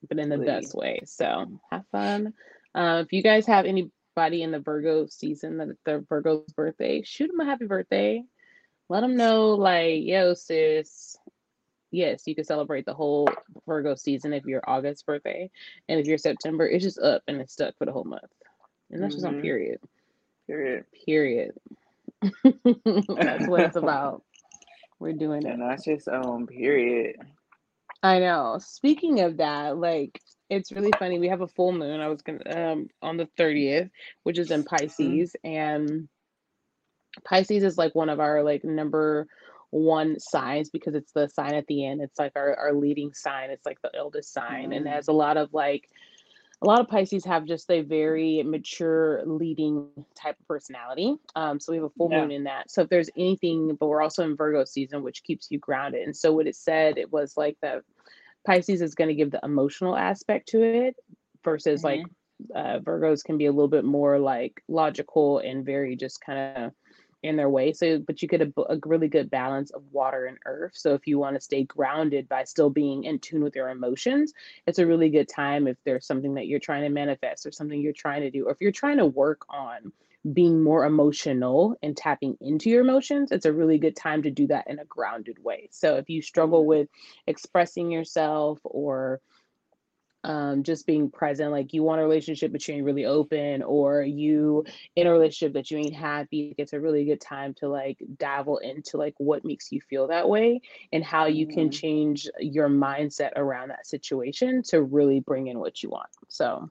[0.09, 0.47] but in the Please.
[0.47, 1.01] best way.
[1.05, 2.35] So have fun.
[2.75, 7.29] Uh, if you guys have anybody in the Virgo season that the Virgo's birthday, shoot
[7.29, 8.23] them a happy birthday.
[8.89, 11.17] Let them know, like, yo, sis,
[11.91, 13.29] yes, you can celebrate the whole
[13.67, 15.51] Virgo season if you're August birthday.
[15.89, 18.23] And if you're September, it's just up and it's stuck for the whole month.
[18.91, 19.17] And that's mm-hmm.
[19.17, 19.43] just on mm-hmm.
[19.43, 19.81] period.
[20.47, 20.85] Period.
[21.05, 21.53] Period.
[22.23, 24.23] that's what it's about.
[24.99, 25.53] We're doing it.
[25.53, 27.17] And that's just um period.
[28.03, 28.59] I know.
[28.61, 31.19] Speaking of that, like it's really funny.
[31.19, 32.01] We have a full moon.
[32.01, 33.91] I was gonna um on the 30th,
[34.23, 34.77] which is in mm-hmm.
[34.77, 36.09] Pisces, and
[37.25, 39.27] Pisces is like one of our like number
[39.71, 42.01] one signs because it's the sign at the end.
[42.01, 43.51] It's like our, our leading sign.
[43.51, 44.73] It's like the eldest sign mm-hmm.
[44.73, 45.89] and has a lot of like
[46.62, 51.14] a lot of Pisces have just a very mature leading type of personality.
[51.35, 52.23] Um, so we have a full yeah.
[52.23, 52.71] moon in that.
[52.71, 56.03] So if there's anything, but we're also in Virgo season, which keeps you grounded.
[56.03, 57.83] And so what it said, it was like that
[58.47, 60.97] Pisces is going to give the emotional aspect to it
[61.45, 62.03] versus mm-hmm.
[62.03, 62.07] like
[62.55, 66.73] uh, Virgos can be a little bit more like logical and very just kind of
[67.23, 67.73] in their way.
[67.73, 70.73] So, but you get a, a really good balance of water and earth.
[70.75, 74.33] So, if you want to stay grounded by still being in tune with your emotions,
[74.67, 77.81] it's a really good time if there's something that you're trying to manifest or something
[77.81, 79.93] you're trying to do, or if you're trying to work on
[80.33, 84.47] being more emotional and tapping into your emotions, it's a really good time to do
[84.49, 85.69] that in a grounded way.
[85.71, 86.89] So, if you struggle with
[87.27, 89.21] expressing yourself or
[90.25, 91.53] um, just being present.
[91.53, 94.65] Like you want a relationship, but you ain't really open, or you
[94.97, 96.55] in a relationship that you ain't happy.
[96.59, 100.29] It's a really good time to like dabble into like what makes you feel that
[100.29, 100.61] way
[100.93, 101.71] and how you can mm-hmm.
[101.71, 106.11] change your mindset around that situation to really bring in what you want.
[106.29, 106.71] So,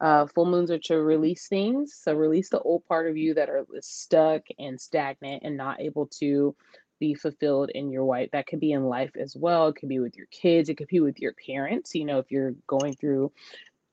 [0.00, 1.94] uh, full moons are to release things.
[1.94, 6.06] So, release the old part of you that are stuck and stagnant and not able
[6.18, 6.54] to
[7.00, 10.00] be fulfilled in your white that could be in life as well it could be
[10.00, 13.30] with your kids it could be with your parents you know if you're going through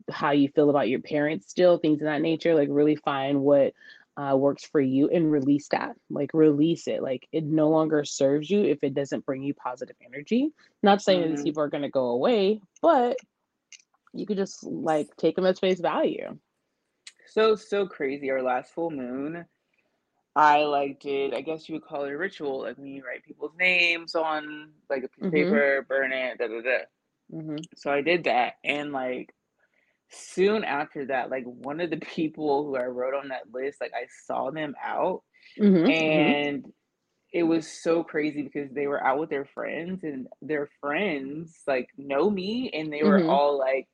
[0.10, 3.74] how you feel about your parents still things of that nature like really find what
[4.18, 8.50] uh, works for you and release that like release it like it no longer serves
[8.50, 10.52] you if it doesn't bring you positive energy
[10.84, 11.30] not saying mm-hmm.
[11.30, 13.18] that these people are going to go away but
[14.14, 16.38] you could just like take them at face value
[17.28, 19.46] so so crazy our last full moon
[20.36, 23.24] I like did I guess you would call it a ritual, like when you write
[23.24, 25.32] people's names on like a piece of Mhm.
[25.32, 26.78] paper, burn it, da da da.
[27.30, 27.68] Mhm.
[27.78, 29.34] So I did that, and like
[30.12, 33.94] soon after that, like one of the people who I wrote on that list, like
[33.96, 35.24] I saw them out,
[35.58, 35.96] Mhm.
[36.02, 36.42] Mhm.
[36.42, 36.74] and
[37.34, 41.90] it was so crazy because they were out with their friends, and their friends like
[41.98, 43.30] know me, and they were Mhm.
[43.30, 43.90] all like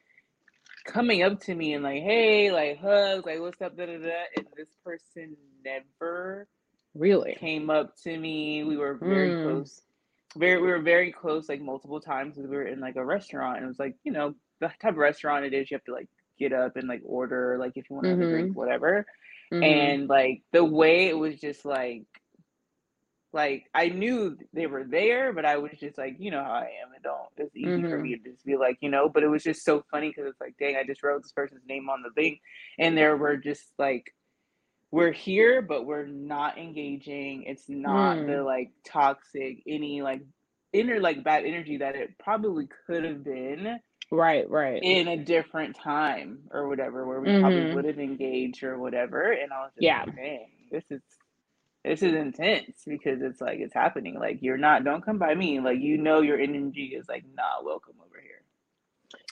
[0.86, 4.24] coming up to me and like, hey, like hugs, like what's up, da da da.
[4.38, 6.48] And this person never
[6.96, 7.36] Really?
[7.36, 8.64] came up to me.
[8.64, 9.42] We were very Mm.
[9.44, 9.82] close.
[10.36, 13.58] Very we were very close like multiple times because we were in like a restaurant
[13.58, 15.94] and it was like, you know, the type of restaurant it is, you have to
[15.94, 19.06] like get up and like order like if you want to have a drink, whatever.
[19.52, 19.96] Mhm.
[19.96, 22.06] And like the way it was just like
[23.34, 26.72] like I knew they were there, but I was just like, you know how I
[26.84, 26.94] am.
[26.96, 28.02] It don't it's easy for Mhm.
[28.02, 30.42] me to just be like, you know, but it was just so funny because it's
[30.42, 32.40] like, dang, I just wrote this person's name on the thing.
[32.80, 34.14] And there were just like
[34.92, 37.44] we're here, but we're not engaging.
[37.44, 38.46] It's not the Mm.
[38.46, 40.22] like toxic, any like
[40.74, 43.80] inner like bad energy that it probably could have been
[44.12, 44.84] Right, right.
[44.84, 49.32] in a different time or whatever, where we probably would have engaged or whatever.
[49.32, 49.94] And I was just Yeah.
[49.94, 51.02] like, dang, this is
[51.84, 54.20] this is intense because it's like it's happening.
[54.20, 55.60] Like you're not don't come by me.
[55.60, 58.06] Like you know your energy is like not welcome over here.
[58.06, 58.07] Really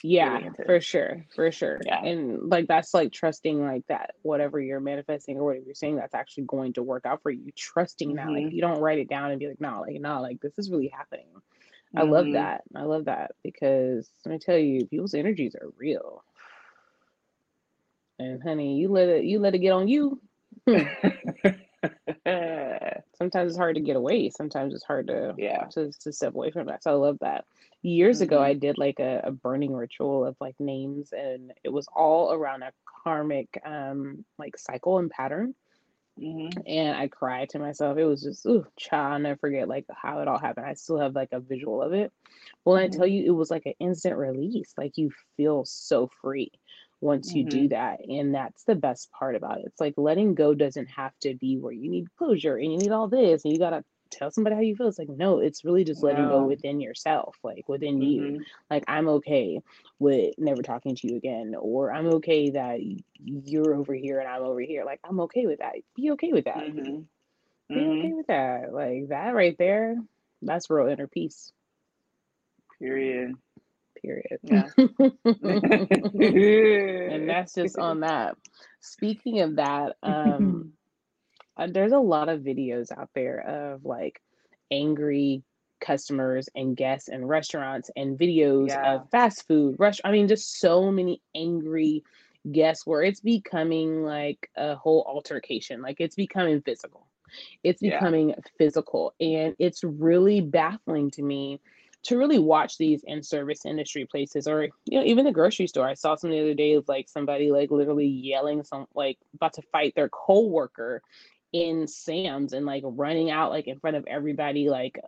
[0.08, 1.80] Yeah, for sure, for sure.
[1.84, 2.00] Yeah.
[2.04, 6.14] And like that's like trusting like that whatever you're manifesting or whatever you're saying that's
[6.14, 7.50] actually going to work out for you.
[7.56, 8.28] Trusting that.
[8.28, 8.52] Like Mhm.
[8.52, 10.88] you don't write it down and be like, nah, like nah, like this is really
[10.88, 11.26] happening.
[11.96, 12.32] I love Mhm.
[12.34, 12.62] that.
[12.76, 16.22] I love that because let me tell you, people's energies are real.
[18.20, 20.20] And honey, you let it you let it get on you.
[23.16, 24.30] Sometimes it's hard to get away.
[24.30, 25.66] Sometimes it's hard to yeah.
[25.70, 26.82] to, to step away from that.
[26.82, 27.46] So I love that.
[27.82, 28.60] Years ago, I Mhm.
[28.60, 32.72] did like a, a burning ritual of like names, and it was all around a
[33.04, 35.54] karmic um like cycle and pattern.
[36.18, 36.66] Mhm.
[36.66, 37.98] And I cried to myself.
[37.98, 40.66] It was just, ooh, child, I'll never forget like how it all happened.
[40.66, 42.12] I still have like a visual of it.
[42.64, 44.72] Well, I tell you, it was like an instant release.
[44.78, 46.50] Like you feel so free
[47.00, 47.70] once you do Mhm.
[47.70, 48.00] that.
[48.08, 49.66] And that's the best part about it.
[49.66, 52.92] It's like letting go doesn't have to be where you need closure and you need
[52.92, 54.88] all this and you gotta tell somebody how you feel.
[54.88, 58.22] It's like, no, it's really just letting go within yourself, like within you.
[58.22, 58.44] Mhm.
[58.70, 59.60] Like I'm okay
[59.98, 62.80] with never talking to you again, or I'm okay that
[63.18, 64.84] you're over here and I'm over here.
[64.84, 65.74] Like I'm okay with that.
[65.96, 66.68] Be okay with that.
[66.68, 67.06] Mhm.
[67.72, 68.16] Be okay Mhm.
[68.16, 68.72] with that.
[68.72, 69.96] Like that right there,
[70.42, 71.52] that's real inner peace.
[72.78, 73.34] Period.
[74.00, 74.38] Period.
[74.42, 74.68] Yeah.
[75.42, 78.36] and that's just on that.
[78.80, 80.72] Speaking of that, um,
[81.56, 84.20] uh, there's a lot of videos out there of like
[84.70, 85.42] angry
[85.80, 88.94] customers and guests in restaurants and videos Yeah.
[88.96, 92.02] of fast food rush i mean just so many angry
[92.50, 97.06] guests where it's becoming like a whole altercation like it's becoming physical
[97.62, 97.98] it's Yeah.
[97.98, 101.60] becoming physical and it's really baffling to me
[102.06, 105.86] to really watch these in service industry places or you know even the grocery store
[105.86, 109.52] i saw some the other day of like somebody like literally yelling some like about
[109.52, 111.02] to fight their coworker
[111.52, 114.98] in sam's and like running out like in front of everybody like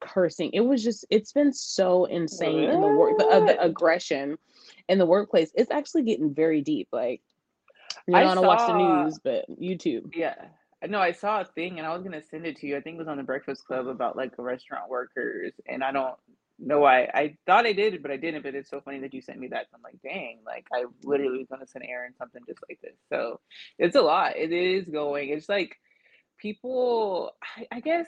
[0.00, 4.36] cursing it was just it's been so insane in the work the, uh, the aggression
[4.88, 7.22] in the workplace it's actually getting very deep like
[8.06, 10.14] you know, I I don't want to watch the news, but YouTube.
[10.14, 10.34] yeah.
[10.90, 12.76] No, I saw a thing and I was gonna send it to you.
[12.76, 16.14] I think it was on the Breakfast Club about like restaurant workers and I don't
[16.58, 18.42] know why I thought I did, but I didn't.
[18.42, 19.66] But it's so funny that you sent me that.
[19.74, 22.96] I'm like, dang, like I literally was gonna send Erin something just like this.
[23.10, 23.40] So
[23.78, 24.36] it's a lot.
[24.36, 25.30] It is going.
[25.30, 25.76] It's like
[26.38, 28.06] people I, I guess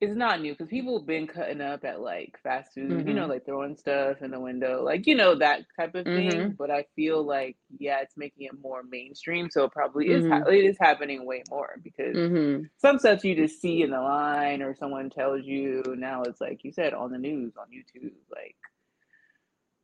[0.00, 3.26] it's not new because people have been cutting up at like fast food, you know,
[3.26, 3.30] Mhm.
[3.30, 6.52] like throwing stuff in the window, like you know that type of thing.
[6.52, 6.56] Mhm.
[6.56, 10.26] But I feel like yeah, it's making it more mainstream, so it probably is.
[10.26, 10.52] Ha- Mhm.
[10.52, 12.70] it is happening way more because Mhm.
[12.78, 15.82] some stuff you just see in the line or someone tells you.
[15.98, 18.56] Now it's like you said on the news on YouTube, like.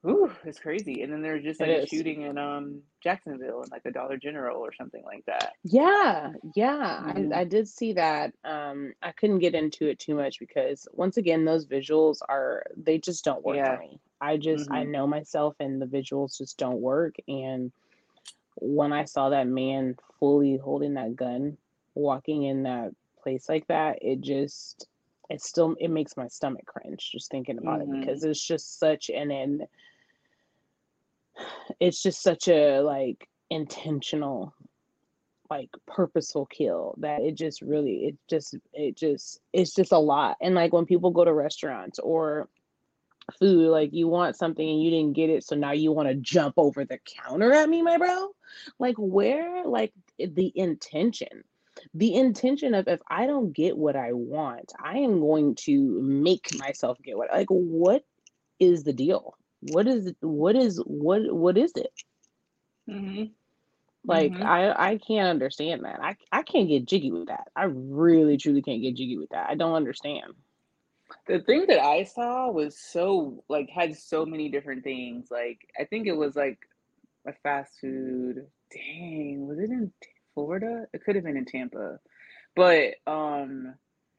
[0.06, 1.02] Ooh, it's crazy.
[1.02, 4.58] And then there's just like a shooting in um Jacksonville and like a Dollar General
[4.60, 5.54] or something like that.
[5.64, 7.02] Yeah, yeah.
[7.06, 8.34] I hmm I did see that.
[8.44, 12.98] Um, I couldn't get into it too much because once again, those visuals are they
[12.98, 13.78] just don't work for Yeah.
[13.78, 14.00] me.
[14.20, 17.16] I just I hmm know myself and the visuals just don't work.
[17.28, 17.72] And
[18.56, 21.56] when I saw that man fully holding that gun,
[21.94, 24.86] walking in that place like that, it just
[25.30, 28.78] it still it makes my stomach cringe just thinking about it hmm because it's just
[28.78, 29.66] such an an
[31.80, 34.54] it's just such a like intentional
[35.50, 40.36] like purposeful kill that it just really it just it just it's just a lot.
[40.40, 42.48] And like when people go to restaurants or
[43.38, 46.14] food like you want something and you didn't get it so now you want to
[46.14, 48.30] jump over the counter at me my bro?
[48.78, 51.44] Like where like the intention?
[51.92, 56.56] The intention of if I don't get what I want, I am going to make
[56.58, 58.04] myself get what like what
[58.60, 59.36] is the deal?
[59.72, 61.92] What is what is what what is it?
[62.90, 63.24] Mm-hmm.
[64.06, 64.42] Like Mm-hmm.
[64.42, 66.00] I I can't understand that.
[66.02, 67.48] I I can't get jiggy with that.
[67.56, 69.48] I really truly can't get jiggy with that.
[69.48, 70.34] I don't understand.
[71.28, 75.28] The thing that I saw was so like had so many different things.
[75.30, 76.58] Like I think it was like
[77.26, 78.46] a fast food.
[78.72, 79.92] Dang, was it in
[80.34, 80.86] Florida?
[80.92, 81.98] It could have been in Tampa.
[82.56, 83.74] But um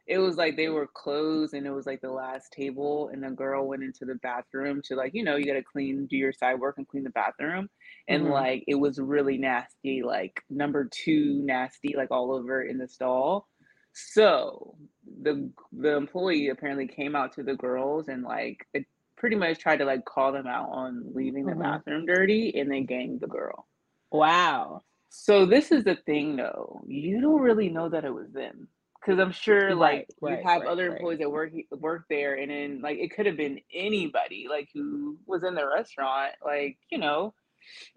[0.08, 3.32] it was like they were closed and it was like the last table and the
[3.32, 6.60] girl went into the bathroom to like, you know, you gotta clean, do your side
[6.60, 7.70] work and clean the bathroom.
[8.08, 12.78] And hmm like it was really nasty, like number two nasty, like all over in
[12.78, 13.48] the stall.
[13.94, 14.78] So
[15.22, 18.86] the the employee apparently came out to the girls and like it
[19.18, 22.72] pretty much tried to like call them out on leaving the hmm bathroom dirty and
[22.72, 23.68] they ganged the girl.
[24.12, 24.84] Wow.
[25.10, 28.68] So this is the thing though, you don't really know that it was them.
[29.06, 32.52] Cause I'm sure like Right, you have right, other employees that work work there and
[32.52, 36.98] then like it could have been anybody like who was in the restaurant, like, you
[36.98, 37.34] know,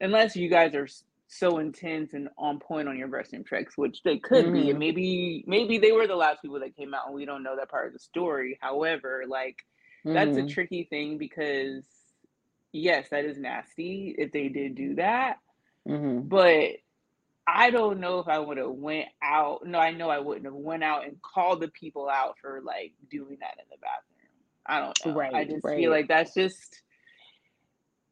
[0.01, 0.89] unless you guys are
[1.29, 4.81] so intense and on point on your restroom tricks, which they could be, and hmm
[4.81, 7.71] maybe maybe they were the last people that came out and we don't know that
[7.71, 8.59] part of the story.
[8.61, 9.57] However, like
[10.13, 11.85] that's a hmm tricky thing because
[12.73, 15.37] yes, that is nasty if they did do that,
[15.87, 16.71] hmm but
[17.57, 19.67] I don't know if I would have went out.
[19.67, 22.95] No, I know I wouldn't have went out and called the people out for like
[23.11, 24.31] doing that in the bathroom.
[24.67, 25.29] I don't know.
[25.35, 26.83] I Right, just feel like that's just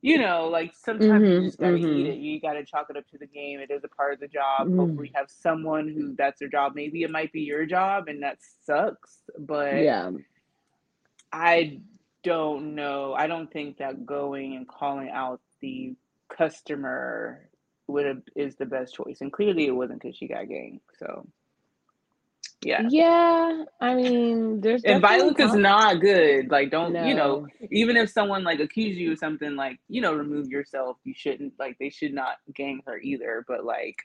[0.03, 2.19] you know, like sometimes you hmm just gotta eat hmm it.
[2.19, 3.61] You gotta chalk it up to the game.
[3.61, 4.69] It is a part of the job.
[4.77, 6.73] Hopefully, mm you have someone who that's their job.
[6.75, 9.21] Maybe it might be your job, and that sucks.
[9.39, 10.11] But Yeah.
[11.33, 11.81] I
[12.25, 13.15] don't know.
[13.15, 15.97] I don't think that going and calling out the
[16.29, 17.46] customer
[17.89, 19.19] would have is the best choice.
[19.21, 20.81] And clearly, it wasn't because she got gang.
[20.99, 21.27] So
[22.63, 22.83] yeah.
[22.89, 23.65] Yeah.
[23.81, 26.51] I mean, there's And violence is not good.
[26.51, 27.47] Like, don't you know?
[27.71, 30.97] Even if someone like accuse you of something, like you know, remove yourself.
[31.05, 33.45] You shouldn't like they should not gang her either.
[33.47, 33.97] But like,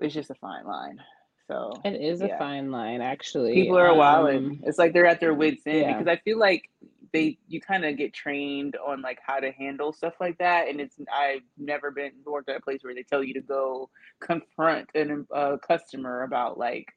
[0.00, 1.00] it's just a fine line.
[1.46, 3.54] So It is a fine line, actually.
[3.54, 4.44] people are wilding.
[4.46, 5.92] Um, It's like they're at their wits end yeah.
[5.98, 6.70] because I feel like
[7.12, 10.80] they you kind of get trained on like how to handle stuff like that, and
[10.80, 14.88] it's I've never been worked at a place where they tell you to go confront
[14.94, 16.88] an a customer about like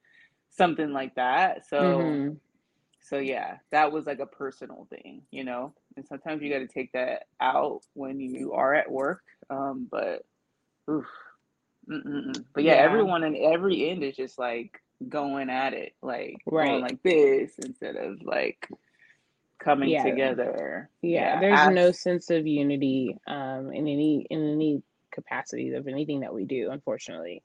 [0.50, 1.66] something like that.
[1.68, 2.30] So hmm
[3.02, 5.74] so yeah, that was like a personal thing, you know.
[5.98, 9.22] And sometimes you got to take that out when you are at work.
[9.50, 10.26] Um, but
[10.90, 11.06] oof,
[11.88, 12.76] but yeah, Yeah.
[12.76, 16.82] everyone in every end is just like going at it, like going Right.
[16.82, 18.70] like this instead of like
[19.64, 19.98] coming Yeah.
[19.98, 20.90] together.
[21.02, 21.36] Yeah.
[21.38, 26.34] Yeah, There's no sense of unity um in any in any capacity of anything that
[26.34, 27.44] we do, unfortunately.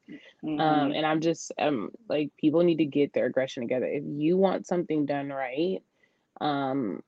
[0.58, 3.86] Um, hmm and I'm just um like people need to get their aggression together.
[3.86, 5.82] If you want something done right,
[6.40, 7.02] um,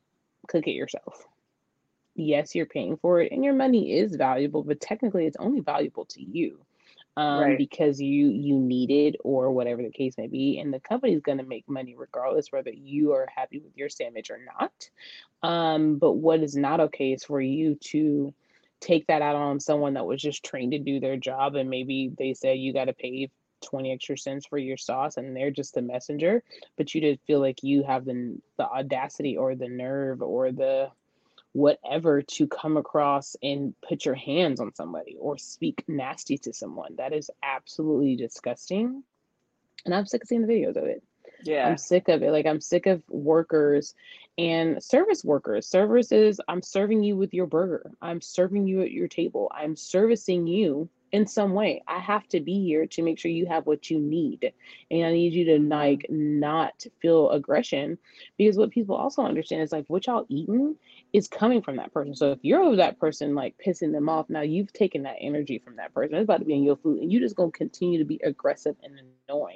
[0.49, 1.27] cook it yourself.
[2.17, 6.07] Yes, you're paying for it, and your money is valuable, but technically it's only valuable
[6.07, 6.65] to you.
[7.17, 7.57] Um, Right.
[7.57, 11.43] because you you need it or whatever the case may be, and the company's gonna
[11.43, 14.89] make money regardless whether you are happy with your sandwich or not.
[15.43, 18.35] Um, but what is not okay is for you to
[18.81, 22.11] take that out on someone that was just trained to do their job and maybe
[22.17, 23.31] they said you got to pay
[23.63, 26.43] 20 extra cents for your sauce and they're just the messenger
[26.79, 30.91] but you did feel like you have the the audacity or the nerve or the
[31.53, 36.95] whatever to come across and put your hands on somebody or speak nasty to someone
[36.97, 39.03] that is absolutely disgusting
[39.85, 41.03] and i'm sick of seeing the videos of it
[41.43, 41.67] Yeah.
[41.67, 42.33] I'm sick of it.
[42.33, 43.95] Like I'm sick of workers
[44.37, 45.67] and service workers.
[45.67, 47.91] Service is I'm serving you with your burger.
[48.03, 49.51] I'm serving you at your table.
[49.55, 51.83] I'm servicing you in some way.
[51.87, 54.53] I have to be here to make sure you have what you need.
[54.91, 57.99] And I need you to like not feel aggression
[58.39, 60.77] because what people also understand is like what y'all eating
[61.13, 62.15] is coming from that person.
[62.15, 65.59] So if you're over that person like pissing them off, now you've taken that energy
[65.59, 66.15] from that person.
[66.17, 68.77] It's about to be in your food and you're just gonna continue to be aggressive
[68.83, 69.47] and annoying.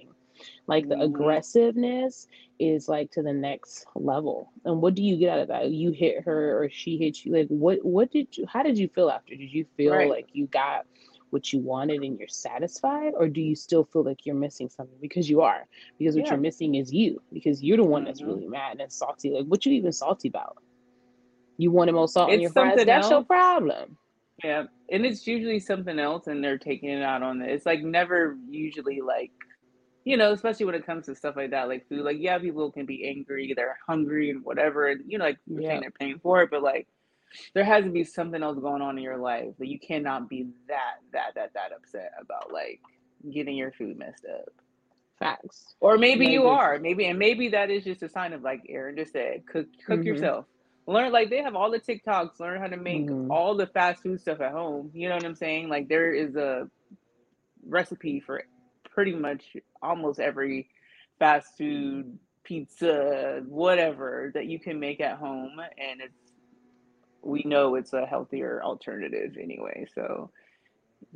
[0.66, 2.26] Like the hmm aggressiveness
[2.58, 4.52] is like to the next level.
[4.64, 5.70] And what do you get out of that?
[5.70, 7.32] You hit her or she hit you.
[7.34, 9.34] Like what what did you how did you feel after?
[9.34, 10.08] Did you feel Right.
[10.08, 10.86] like you got
[11.34, 14.96] what you wanted and you're satisfied or do you still feel like you're missing something
[15.02, 15.66] because you are
[15.98, 16.30] because what Yeah.
[16.30, 19.46] you're missing is you because you're the one that's hmm really mad and salty like
[19.46, 20.56] what you even salty about
[21.58, 23.98] you wanted more salt on It's your fries something that's your problem
[24.44, 24.64] Yeah.
[24.90, 27.50] And it's usually something else and they're taking it out on it.
[27.50, 29.32] It's like never usually like
[30.04, 32.04] you know, especially when it comes to stuff like that, like food.
[32.04, 35.62] Like, yeah, people can be angry, they're hungry and whatever, and you know, like you're
[35.62, 36.88] saying they're paying for it, but like
[37.54, 40.48] there has to be something else going on in your life that you cannot be
[40.68, 42.80] that that that that upset about like
[43.32, 44.52] getting your food messed up.
[45.18, 45.74] Facts.
[45.80, 46.78] Or maybe you are.
[46.78, 50.00] Maybe and maybe that is just a sign of like Erin just said, cook cook
[50.00, 50.06] mm-hmm.
[50.06, 50.46] yourself.
[50.86, 53.30] Learn like they have all the TikToks, learn how to make mm-hmm.
[53.30, 54.90] all the fast food stuff at home.
[54.92, 55.68] You know what I'm saying?
[55.68, 56.68] Like there is a
[57.66, 58.44] recipe for
[58.90, 60.68] pretty much almost every
[61.18, 66.23] fast food, pizza, whatever that you can make at home and it's
[67.24, 69.86] we know it's a healthier alternative anyway.
[69.94, 70.30] So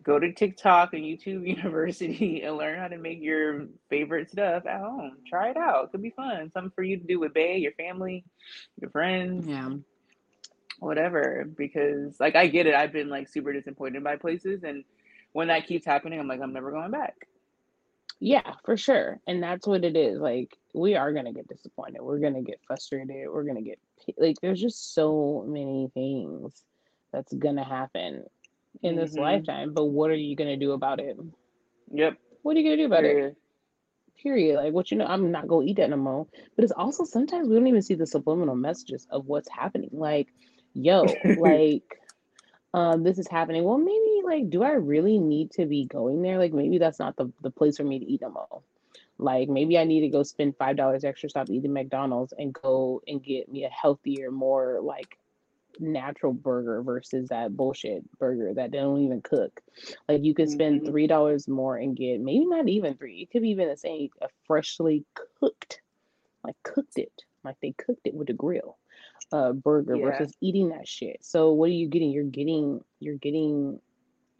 [0.02, 4.80] go to TikTok and YouTube University and learn how to make your favorite stuff at
[4.80, 5.18] home.
[5.28, 5.84] Try it out.
[5.86, 6.50] It could be fun.
[6.52, 8.24] Something for you to do with Bay, your family,
[8.80, 9.46] your friends.
[9.46, 9.70] Yeah.
[10.78, 11.46] Whatever.
[11.56, 12.74] Because like I get it.
[12.74, 14.84] I've been like super disappointed by places and
[15.32, 17.14] when that keeps happening, I'm like, I'm never going back.
[18.20, 19.20] Yeah, for sure.
[19.26, 20.18] And that's what it is.
[20.18, 22.00] Like we are gonna get disappointed.
[22.02, 23.28] We're gonna get frustrated.
[23.28, 23.78] We're gonna get
[24.18, 26.64] like there's just so many things
[27.12, 28.24] that's gonna happen
[28.82, 29.22] in this mm-hmm.
[29.22, 29.72] lifetime.
[29.74, 31.16] But what are you gonna do about it?
[31.92, 32.18] Yep.
[32.42, 33.32] What are you gonna do about Period.
[33.32, 33.36] it?
[34.22, 34.56] Period.
[34.56, 36.26] Like what you know, I'm not gonna eat that no more.
[36.56, 39.90] But it's also sometimes we don't even see the subliminal messages of what's happening.
[39.92, 40.28] Like,
[40.74, 41.06] yo,
[41.38, 41.98] like
[42.74, 43.64] um, this is happening.
[43.64, 46.38] Well, maybe like, do I really need to be going there?
[46.38, 48.62] Like, maybe that's not the, the place for me to eat no more.
[49.18, 53.02] Like, maybe I need to go spend five dollars extra, stop eating McDonald's, and go
[53.06, 55.18] and get me a healthier, more like
[55.80, 59.60] natural burger versus that bullshit burger that they don't even cook.
[60.08, 60.90] Like you could spend mm-hmm.
[60.90, 63.22] three dollars more and get maybe not even three.
[63.22, 65.04] It could be even the same a freshly
[65.40, 65.80] cooked,
[66.44, 67.12] like cooked it,
[67.44, 68.76] like they cooked it with a grill,
[69.32, 70.04] uh, burger yeah.
[70.10, 71.18] versus eating that shit.
[71.22, 72.10] So what are you getting?
[72.10, 73.80] You're getting you're getting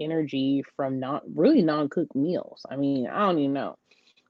[0.00, 2.64] energy from not really non-cooked meals.
[2.70, 3.76] I mean, I don't even know.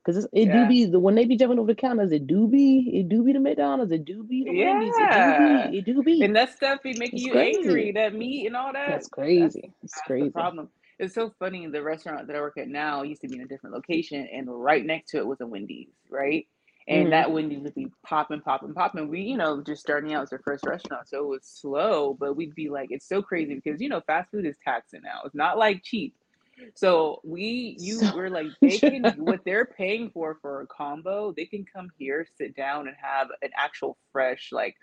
[0.09, 0.63] Cause it yeah.
[0.63, 3.23] do be the when they be jumping over the counters, it do be it do
[3.23, 4.79] be the McDonald's, it do be the yeah.
[4.79, 6.25] Wendy's, it do be, it do be.
[6.25, 7.59] And that stuff be making it's you crazy.
[7.59, 8.89] angry, that meat and all that.
[8.89, 9.43] That's crazy.
[9.43, 10.31] That's, it's that's crazy.
[10.31, 10.71] problem.
[10.99, 11.67] It's so funny.
[11.67, 14.49] The restaurant that I work at now used to be in a different location, and
[14.49, 16.47] right next to it was a Wendy's, right?
[16.89, 17.11] And mm-hmm.
[17.11, 19.09] that Wendy's would be popping, popping, popping.
[19.09, 22.35] We, you know, just starting out as our first restaurant, so it was slow, but
[22.35, 25.21] we'd be like, it's so crazy because you know, fast food is taxing now.
[25.27, 26.15] It's not like cheap
[26.75, 31.33] so we, you, so, we're like they can what they're paying for for a combo.
[31.37, 34.77] They can come here, sit down, and have an actual fresh like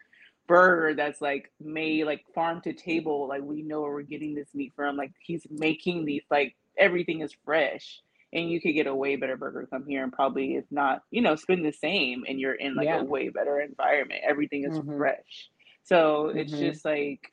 [0.48, 3.28] burger that's like made like farm to table.
[3.28, 4.98] Like we know where we're getting this meat from.
[4.98, 8.02] Like he's making these like everything is fresh,
[8.34, 11.22] and you could get a way better burger come here and probably if not, you
[11.22, 13.02] know, spend the same, and you're in like yeah.
[13.02, 14.22] a way better environment.
[14.28, 14.98] Everything is mm-hmm.
[14.98, 15.50] fresh.
[15.84, 16.40] So mm-hmm.
[16.40, 17.32] it's just like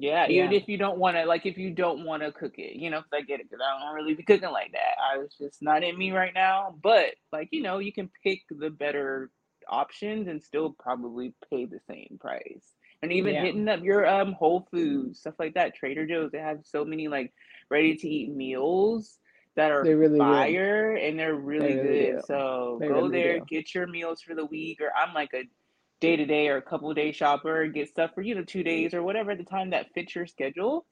[0.00, 2.58] yeah, yeah, even if you don't want to, like, if you don't want to cook
[2.58, 4.96] it, you know, because I get it, because I don't really be cooking like that.
[5.12, 6.74] I was just not in me right now.
[6.82, 9.30] But, like, you know, you can pick the better
[9.68, 12.74] options and still probably pay the same price.
[13.02, 13.44] And even yeah.
[13.44, 17.08] hitting up your um Whole Foods, stuff like that, Trader Joe's, they have so many
[17.08, 17.32] like
[17.70, 19.18] ready to eat meals
[19.56, 22.24] that are they really fire and they're really, they really good.
[22.26, 24.80] So they go really there, get your meals for the week.
[24.80, 25.44] Or I'm like a
[26.00, 28.94] day to day or a couple day shopper, get stuff for you know two days
[28.94, 30.86] or whatever the time that fits your schedule,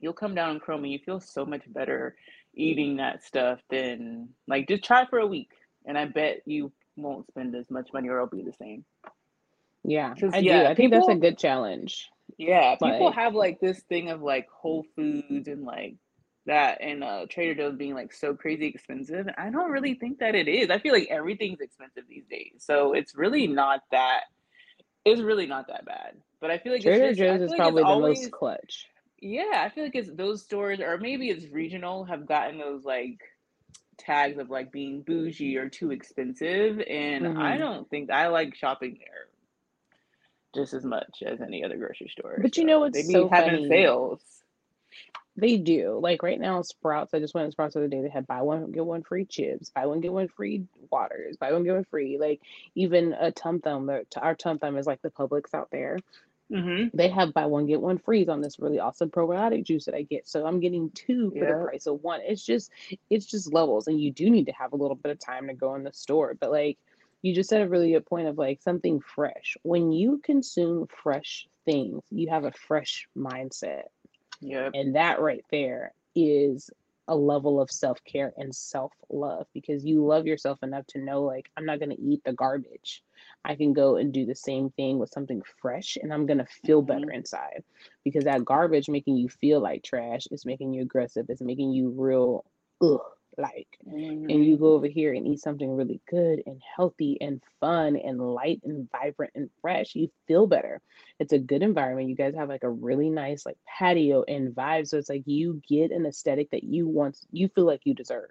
[0.00, 2.16] you'll come down and Chrome and you feel so much better
[2.54, 5.50] eating that stuff than like just try for a week
[5.86, 8.84] and I bet you won't spend as much money or it'll be the same.
[9.84, 10.68] Yeah, I yeah, do.
[10.68, 12.08] I think that's a good challenge.
[12.36, 15.94] Yeah, people like, have like this thing of like Whole Foods and like
[16.48, 19.28] that and uh Trader Joe's being like so crazy expensive.
[19.38, 20.70] I don't really think that it is.
[20.70, 22.54] I feel like everything's expensive these days.
[22.58, 24.22] So it's really not that
[25.04, 26.16] it's really not that bad.
[26.40, 28.86] But I feel like Trader just, Joe's is like probably the always, most clutch.
[29.20, 33.18] Yeah, I feel like it's those stores or maybe it's regional have gotten those like
[33.98, 37.40] tags of like being bougie or too expensive and mm-hmm.
[37.40, 39.26] I don't think I like shopping there
[40.54, 42.38] just as much as any other grocery store.
[42.40, 43.68] But so you know what's they so having funny?
[43.68, 44.20] sales
[45.38, 46.00] they do.
[46.02, 47.14] Like right now, Sprouts.
[47.14, 48.02] I just went to Sprouts the other day.
[48.02, 51.52] They had buy one get one free chips, buy one get one free waters, buy
[51.52, 52.18] one get one free.
[52.18, 52.40] Like
[52.74, 53.88] even a Tom Thumb.
[54.16, 55.98] Our Tom Thumb is like the Publix out there.
[56.50, 56.96] Mm-hmm.
[56.96, 60.02] They have buy one get one free on this really awesome probiotic juice that I
[60.02, 60.26] get.
[60.26, 61.58] So I'm getting two for yeah.
[61.58, 62.20] the price of one.
[62.24, 62.72] It's just
[63.08, 65.54] it's just levels, and you do need to have a little bit of time to
[65.54, 66.34] go in the store.
[66.34, 66.78] But like
[67.22, 69.56] you just said a really good point of like something fresh.
[69.62, 73.84] When you consume fresh things, you have a fresh mindset
[74.40, 74.70] yeah.
[74.72, 76.70] And that right there is
[77.08, 81.22] a level of self care and self love because you love yourself enough to know,
[81.22, 83.02] like, I'm not going to eat the garbage.
[83.44, 86.46] I can go and do the same thing with something fresh and I'm going to
[86.64, 87.00] feel mm-hmm.
[87.00, 87.64] better inside
[88.04, 91.90] because that garbage making you feel like trash is making you aggressive, it's making you
[91.96, 92.44] real,
[92.82, 93.00] ugh,
[93.38, 94.28] like mm-hmm.
[94.30, 98.20] and you go over here and eat something really good and healthy and fun and
[98.20, 100.80] light and vibrant and fresh you feel better
[101.20, 104.86] it's a good environment you guys have like a really nice like patio and vibe
[104.86, 108.30] so it's like you get an aesthetic that you want you feel like you deserve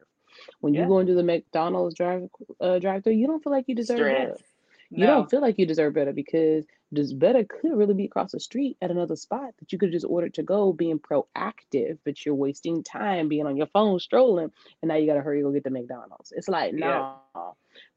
[0.62, 0.88] When you Yeah.
[0.88, 2.30] go into the McDonald's drive
[2.62, 4.38] uh, drive through, you don't feel like you deserve.
[4.38, 4.57] Stress.
[4.90, 5.08] You No.
[5.08, 8.78] don't feel like you deserve better because this better could really be across the street
[8.82, 12.84] at another spot that you could just order to go, being proactive, but you're wasting
[12.84, 16.32] time being on your phone strolling, and now you gotta hurry go get the McDonald's.
[16.32, 17.16] It's like, Yeah.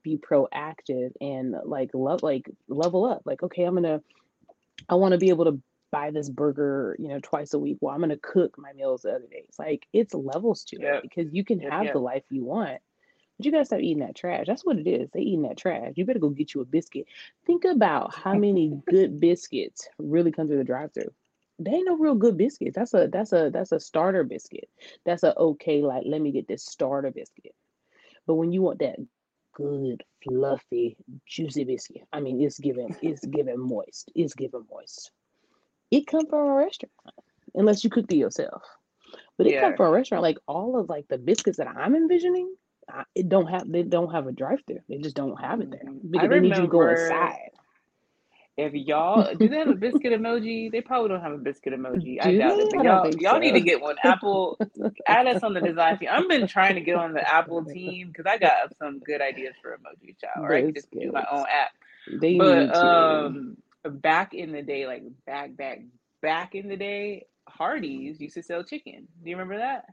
[0.02, 3.22] be proactive and like love like level up.
[3.24, 4.02] Like, okay, I'm gonna
[4.88, 5.60] I want to be able to
[5.92, 7.78] buy this burger, you know, twice a week.
[7.80, 9.54] Well, I'm gonna cook my meals the other days.
[9.58, 11.92] Like it's levels to it because you can have yep.
[11.92, 12.80] the life you want.
[13.40, 14.44] But you gotta stop eating that trash.
[14.46, 15.08] That's what it is.
[15.12, 15.94] They eating that trash.
[15.96, 17.06] You better go get you a biscuit.
[17.46, 21.10] Think about how many good biscuits really come through the drive-through.
[21.58, 22.76] They ain't no real good biscuits.
[22.76, 24.68] That's a that's a that's a starter biscuit.
[25.06, 27.54] That's a okay, like let me get this starter biscuit.
[28.26, 28.98] But when you want that
[29.54, 34.12] good, fluffy, juicy biscuit, I mean it's given it's given moist.
[34.14, 35.12] It's given moist.
[35.90, 36.92] It come from a restaurant.
[37.54, 38.62] Unless you cook it yourself.
[39.38, 39.76] But it come Yeah.
[39.76, 40.22] from a restaurant.
[40.24, 42.54] Like all of like the biscuits that I'm envisioning,
[42.92, 44.80] I, it don't have they don't have a drive through.
[44.88, 45.82] They just don't have it there.
[45.86, 47.50] I because they need you to go inside.
[48.56, 50.70] if y'all do they have a biscuit emoji?
[50.70, 52.18] They probably don't have a biscuit emoji.
[52.22, 52.64] I doubt they?
[52.64, 52.70] it.
[52.72, 53.96] But y'all y'all need to get one.
[54.02, 54.58] Apple
[55.06, 56.08] add us on the design team.
[56.10, 59.54] I've been trying to get on the Apple team because I got some good ideas
[59.62, 60.44] for emoji child.
[60.44, 61.70] Or I could just do my own app.
[62.20, 65.80] They need But um back in the day, like back back
[66.22, 69.08] back in the day, Hardee's used to sell chicken.
[69.22, 69.86] Do you remember that?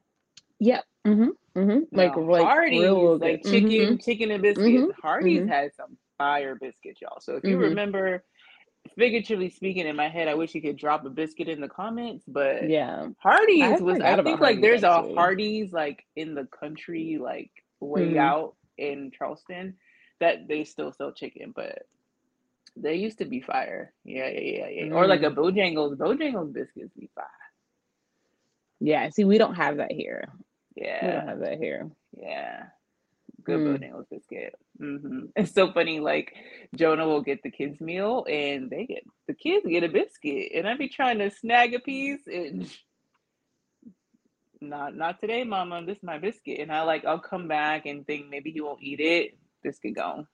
[0.60, 0.86] Yep.
[1.08, 1.60] Mm-hmm.
[1.60, 1.96] Mm-hmm.
[1.96, 3.52] Like Hardee's, real like good.
[3.52, 3.96] chicken, Mm-hmm.
[3.98, 4.68] chicken and biscuits.
[4.68, 5.08] Mm-hmm.
[5.08, 5.48] Hardee's Mm-hmm.
[5.50, 7.20] had some fire biscuits, y'all.
[7.22, 7.62] So if you Mm-hmm.
[7.62, 8.24] remember,
[8.98, 12.26] figuratively speaking, in my head, I wish you could drop a biscuit in the comments.
[12.28, 13.08] But Yeah.
[13.24, 15.16] Hardee's I was, I think, like Hardee's there's a actually.
[15.16, 18.18] Hardee's like in the country, like way Mm-hmm.
[18.20, 19.76] out in Charleston,
[20.20, 21.84] that they still sell chicken, but
[22.76, 23.94] they used to be fire.
[24.04, 24.94] Yeah, yeah, yeah, yeah.
[24.94, 25.32] Or like a.
[25.32, 27.26] Bojangles, Bojangles biscuits be fire.
[28.80, 29.10] Yeah.
[29.10, 30.30] See, we don't have that here.
[30.78, 31.90] We don't have that here.
[32.18, 32.64] yeah.
[33.44, 33.80] Good Mm.
[33.80, 34.56] Bojangles biscuit.
[34.78, 36.00] hmm It's so funny.
[36.00, 36.36] Like
[36.76, 40.68] Jonah will get the kids' meal, and they get the kids get a biscuit, and
[40.68, 42.70] I be trying to snag a piece, and
[44.62, 45.86] not not today, Mama.
[45.86, 48.82] This is my biscuit, and I like I'll come back and think maybe he won't
[48.84, 49.38] eat it.
[49.64, 50.28] Biscuit gone.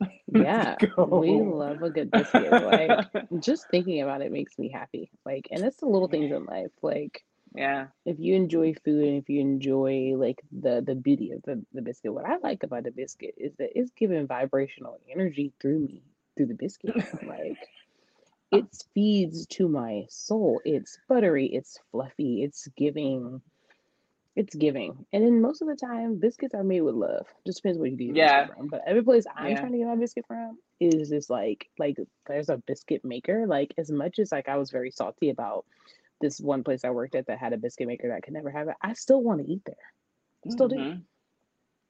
[0.26, 0.76] Yeah.
[0.78, 2.60] Biscuit We love a good biscuit.
[2.60, 3.08] Like
[3.38, 5.10] just thinking about it makes me happy.
[5.24, 6.72] Like, and it's the little things in life.
[6.82, 7.22] Like
[7.56, 11.64] yeah, if you enjoy food and if you enjoy like the the beauty of the,
[11.72, 15.78] the biscuit what i like about the biscuit is that it's giving vibrational energy through
[15.78, 16.02] me
[16.36, 16.94] through the biscuit.
[17.26, 17.58] Like
[18.52, 20.60] it feeds to my soul.
[20.64, 23.40] It's buttery it's fluffy it's giving
[24.36, 25.06] it's giving.
[25.14, 27.26] And then most of the time biscuits are made with love.
[27.46, 28.68] Just depends where you get yeah, from.
[28.68, 29.60] But every place i'm yeah.
[29.60, 31.96] trying to get my biscuit from is just like like
[32.26, 33.46] there's a biscuit maker.
[33.46, 35.64] Like as much as like i was very salty about
[36.20, 38.68] this one place I worked at that had a biscuit maker that could never have
[38.68, 38.76] it.
[38.82, 39.76] I still want to eat there.
[40.46, 40.76] I still do.
[40.76, 40.92] hmm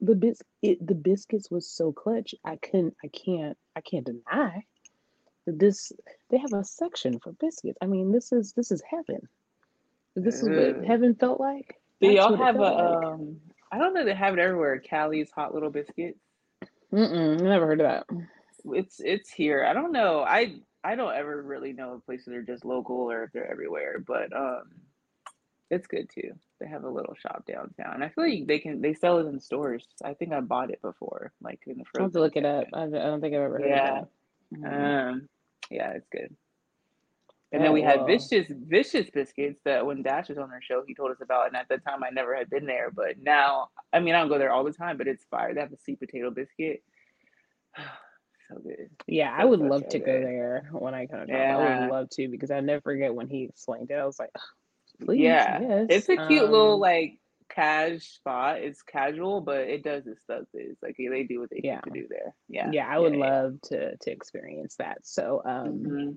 [0.01, 2.35] The bis it, the biscuits was so clutch.
[2.45, 4.65] I couldn't I can't I can't deny
[5.45, 5.91] that this
[6.29, 7.77] they have a section for biscuits.
[7.81, 9.21] I mean, this is this is heaven.
[10.15, 11.75] This is what heaven felt like.
[12.01, 12.97] Do That's y'all have a like.
[13.13, 13.37] um?
[13.71, 14.81] I don't know they have it everywhere.
[14.87, 16.19] Callie's Hot Little Biscuits.
[16.93, 18.07] Mm-mm, never heard of that.
[18.65, 19.63] It's it's here.
[19.65, 20.21] I don't know.
[20.21, 20.55] I
[20.87, 24.33] I don't ever really know if places are just local or if they're everywhere, but
[24.33, 24.63] um,
[25.69, 26.31] it's good too.
[26.61, 28.01] They have a little shop downtown.
[28.01, 29.85] I feel like they can they sell it in stores.
[30.01, 32.67] I think I bought it before, like in the I'll have to look it up.
[32.73, 33.99] I, I don't think I've ever heard Yeah.
[33.99, 34.07] of
[34.49, 34.59] that.
[34.59, 35.09] Mhm.
[35.09, 35.29] Um,
[35.69, 36.33] yeah, it's good.
[37.51, 38.05] And then we had.
[38.05, 41.47] Vicious Vicious Biscuits that when Dash was on their show, he told us about.
[41.47, 44.29] And at that time, I never had been there, but now, I mean, I don't
[44.29, 45.53] go there all the time, but it's fire.
[45.53, 46.81] They have a sweet potato biscuit.
[48.49, 48.89] so good.
[49.07, 51.53] Yeah, I would so love so to go there when I come Tampa.
[51.53, 53.95] I would love to because I never forget when he explained it.
[53.95, 54.31] I was like,
[55.05, 55.59] please, yeah.
[55.89, 57.19] It's a cute little Um, like
[57.49, 58.57] cash spot.
[58.59, 60.43] It's casual, but it does its stuff.
[60.53, 62.35] Is like they do what they yeah, need to do there.
[62.49, 63.41] Yeah, yeah, I would yeah.
[63.41, 64.99] love to to experience that.
[65.03, 66.11] So um, hmm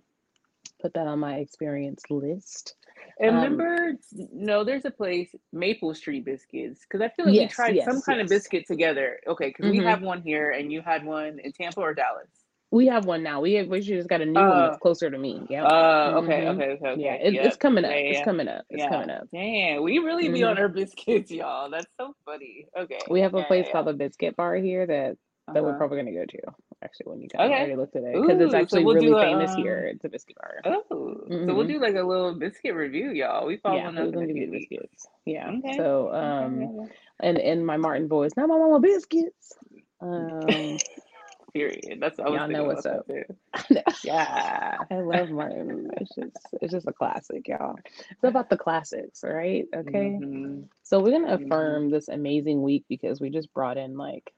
[0.81, 2.75] put that on my experience list.
[3.21, 3.93] And Um, remember,
[4.33, 7.97] no, there's a place, Maple Street Biscuits, because I feel like we yes, tried some
[7.97, 9.21] yes, kind of biscuit together.
[9.29, 12.29] Okay, because we hmm have one here, and you had one in Tampa or Dallas.
[12.71, 13.41] We have one now.
[13.41, 15.47] We have, we just got a new one Uh, that's closer to me.
[15.51, 15.65] Yeah.
[15.65, 17.21] uh, okay, hmm okay, okay, Yeah, okay.
[17.23, 17.59] it, it's Yep.
[17.59, 17.97] coming Yeah, up.
[18.09, 18.65] It's coming up.
[18.71, 18.89] It's yeah.
[18.89, 19.29] coming up.
[19.33, 21.71] Damn, we really be hmm on our biscuits, y'all.
[21.71, 22.67] That's so funny.
[22.77, 22.99] Okay.
[23.11, 25.30] We have a Yeah, place yeah, called the Biscuit Bar here that yeah.
[25.53, 25.75] That we're Uh-huh.
[25.75, 26.39] probably gonna go to.
[26.83, 27.59] Actually, when you come, I Okay.
[27.59, 29.55] already looked at it because it's Ooh, so actually we'll really a famous um.
[29.55, 29.91] here.
[29.93, 30.65] It's a biscuit bar.
[30.65, 33.47] Oh, so we'll hmm do like a little biscuit review, y'all.
[33.47, 35.09] We Yeah, following we're gonna give you biscuits.
[35.25, 35.51] Yeah.
[35.51, 35.77] Okay.
[35.77, 36.87] So um Yeah,
[37.21, 39.57] and and my Martin voice, not my mama biscuits.
[40.01, 40.81] Um
[41.53, 41.99] Period.
[42.01, 43.07] That's I Y'all know what's up.
[43.09, 43.83] that I know.
[43.87, 44.03] too.
[44.03, 44.79] Yeah.
[44.91, 45.91] I love Martin.
[45.99, 47.77] It's just it's just a classic, y'all.
[48.11, 49.65] It's about the classics, right?
[49.75, 50.23] Okay.
[50.25, 54.33] hmm So we're gonna hmm affirm this amazing week because we just brought in like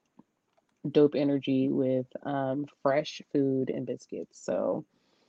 [0.91, 4.45] dope energy with um fresh food and biscuits.
[4.45, 4.85] So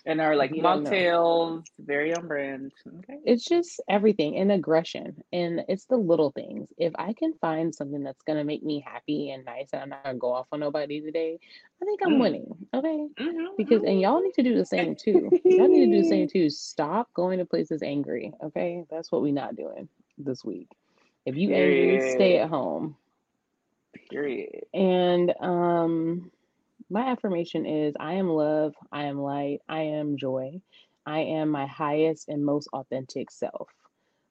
[0.05, 2.71] And our like mocktails, very on brand.
[2.99, 3.19] Okay.
[3.25, 5.23] It's just everything and aggression.
[5.31, 6.69] And it's the little things.
[6.77, 10.03] If I can find something that's gonna make me happy and nice and I'm not
[10.03, 11.39] gonna go off on nobody today,
[11.81, 12.19] I think I'm Mm.
[12.19, 12.67] winning.
[12.73, 13.07] Okay.
[13.17, 15.33] hmm Because and y'all need to do the same too.
[15.57, 16.49] Y'all need to do the same too.
[16.49, 18.33] Stop going to places angry.
[18.43, 18.83] Okay.
[18.89, 20.69] That's what we not doing this week.
[21.25, 22.95] If you angry, stay at home.
[24.09, 24.65] Period.
[24.73, 26.31] And um
[26.89, 30.61] my affirmation is I am love, I am light, I am joy.
[31.05, 33.69] I am my highest and most authentic self.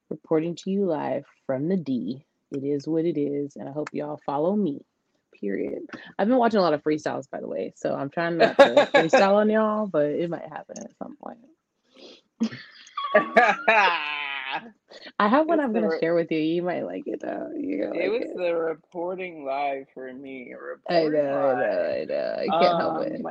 [0.09, 2.25] Reporting to you live from the D.
[2.51, 4.81] It is what it is, and I hope y'all follow me.
[5.39, 5.83] Period.
[6.17, 8.87] I've been watching a lot of freestyles, by the way, so I'm trying not to
[8.93, 11.39] freestyle on y'all, but it might happen at some point.
[15.23, 16.39] I have one it's I'm gonna re- share with you.
[16.39, 17.51] You might like it though.
[17.57, 18.35] You're it like was it.
[18.35, 20.53] the reporting live for me.
[20.89, 21.95] I know, I know.
[22.01, 22.35] I know.
[22.39, 23.21] I can't help Um, it.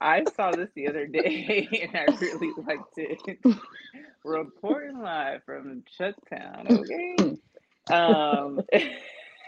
[0.00, 3.38] I saw this the other day and I really liked it.
[4.24, 7.38] Reporting live from Chucktown, okay?
[7.90, 8.62] Um,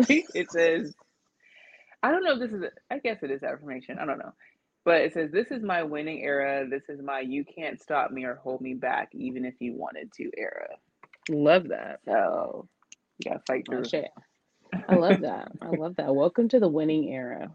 [0.09, 0.95] it says,
[2.03, 3.99] I don't know if this is, I guess it is affirmation.
[4.01, 4.33] I don't know.
[4.85, 6.67] But it says, This is my winning era.
[6.69, 10.13] This is my you can't stop me or hold me back, even if you wanted
[10.15, 10.69] to era.
[11.31, 12.01] Love that.
[12.07, 12.69] So
[13.19, 13.85] you gotta fight Oh through.
[13.85, 14.11] shit.
[14.89, 15.49] I love that.
[15.63, 16.15] I love that.
[16.15, 17.51] Welcome to the winning era.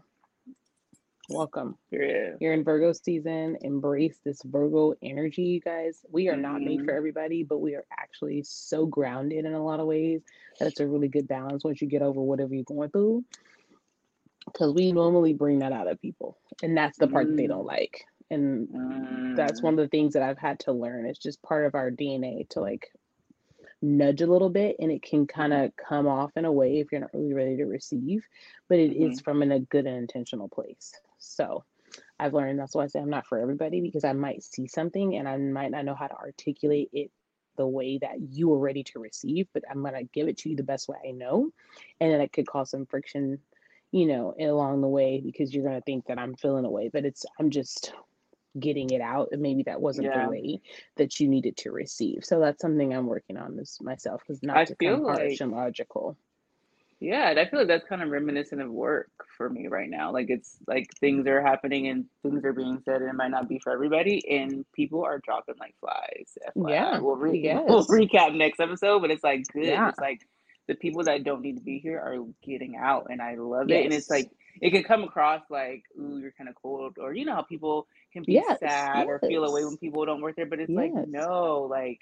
[1.28, 1.76] Welcome.
[1.90, 2.40] Period.
[2.40, 3.58] You're in Virgo season.
[3.62, 6.04] Embrace this Virgo energy, you guys.
[6.10, 9.64] We are not made for hmm everybody, but we are actually so grounded in a
[9.64, 10.22] lot of ways
[10.60, 13.24] that it's a really good balance once you get over whatever you're going through.
[14.46, 16.38] Because we normally bring that out of people.
[16.62, 18.04] And that's the part that they mm don't like.
[18.30, 18.68] And
[19.36, 21.06] that's mm one of the things that I've had to learn.
[21.06, 22.88] It's just part of our DNA to like
[23.82, 26.80] nudge a little bit and it can kind hmm of come off in a way
[26.80, 28.24] if you're not really ready to receive,
[28.68, 30.92] but it is hmm from in a good and intentional place.
[31.18, 31.64] So
[32.18, 35.16] I've learned that's why I say I'm not for everybody because I might see something
[35.16, 37.10] and I might not know how to articulate it
[37.56, 40.56] the way that you are ready to receive, but I'm gonna give it to you
[40.56, 41.50] the best way I know.
[42.00, 43.38] And then it could cause some friction,
[43.92, 47.04] you know, along the way because you're gonna think that I'm feeling a way, but
[47.04, 47.92] it's I'm just
[48.58, 50.28] getting it out and maybe that wasn't the Yeah.
[50.28, 50.60] way
[50.96, 54.56] that you needed to receive so that's something i'm working on this myself because not
[54.56, 56.16] I to feel come harsh like and logical
[56.98, 60.10] Yeah, and I feel like that's kind of reminiscent of work for me right now.
[60.12, 63.50] Like it's like things are happening and things are being said and it might not
[63.50, 66.38] be for everybody and people are dropping like flies.
[66.56, 66.70] FYI.
[66.70, 69.64] yeah We'll re- we'll recap next episode, but it's like good.
[69.64, 70.20] yeah It's like
[70.68, 73.84] the people that don't need to be here are getting out and I love it.
[73.84, 77.24] And it's like it can come across like, ooh, you're kind of cold or you
[77.24, 80.46] know how people can be yes sad or feel away when people don't work there,
[80.46, 82.00] but it's like no, like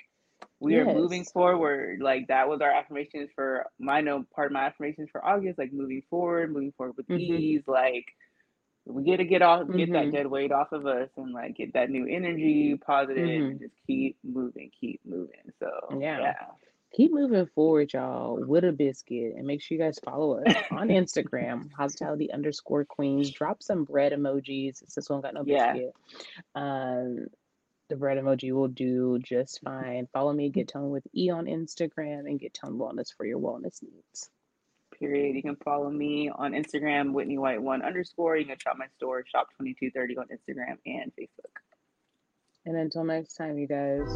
[0.61, 2.01] we are moving forward.
[2.03, 5.73] Like that was our affirmations for my no part of my affirmations for August, like
[5.73, 7.63] moving forward, moving forward with mhm ease.
[7.67, 8.07] Like
[8.87, 11.57] we get to get off get that mhm dead weight off of us and like
[11.57, 15.53] get that new energy, positive, mhm and just keep moving, keep moving.
[15.61, 16.35] So yeah yeah.
[16.95, 20.89] Keep moving forward y'all with a biscuit and make sure you guys follow us on
[20.89, 25.93] instagram hospitality underscore queens drop some bread emojis since this one got no biscuit.
[26.55, 26.63] yeah.
[27.03, 27.27] um
[27.89, 30.09] the bread emoji will do just fine.
[30.13, 33.83] Follow me, Get Toned with E on Instagram and Get Tone Wellness for your wellness
[33.83, 34.31] needs.
[34.99, 35.37] Period.
[35.37, 38.37] You can follow me on Instagram, Whitney White one underscore.
[38.37, 41.61] You can shop my store, shop twenty two thirty on Instagram and Facebook.
[42.65, 44.09] And until next time, you guys.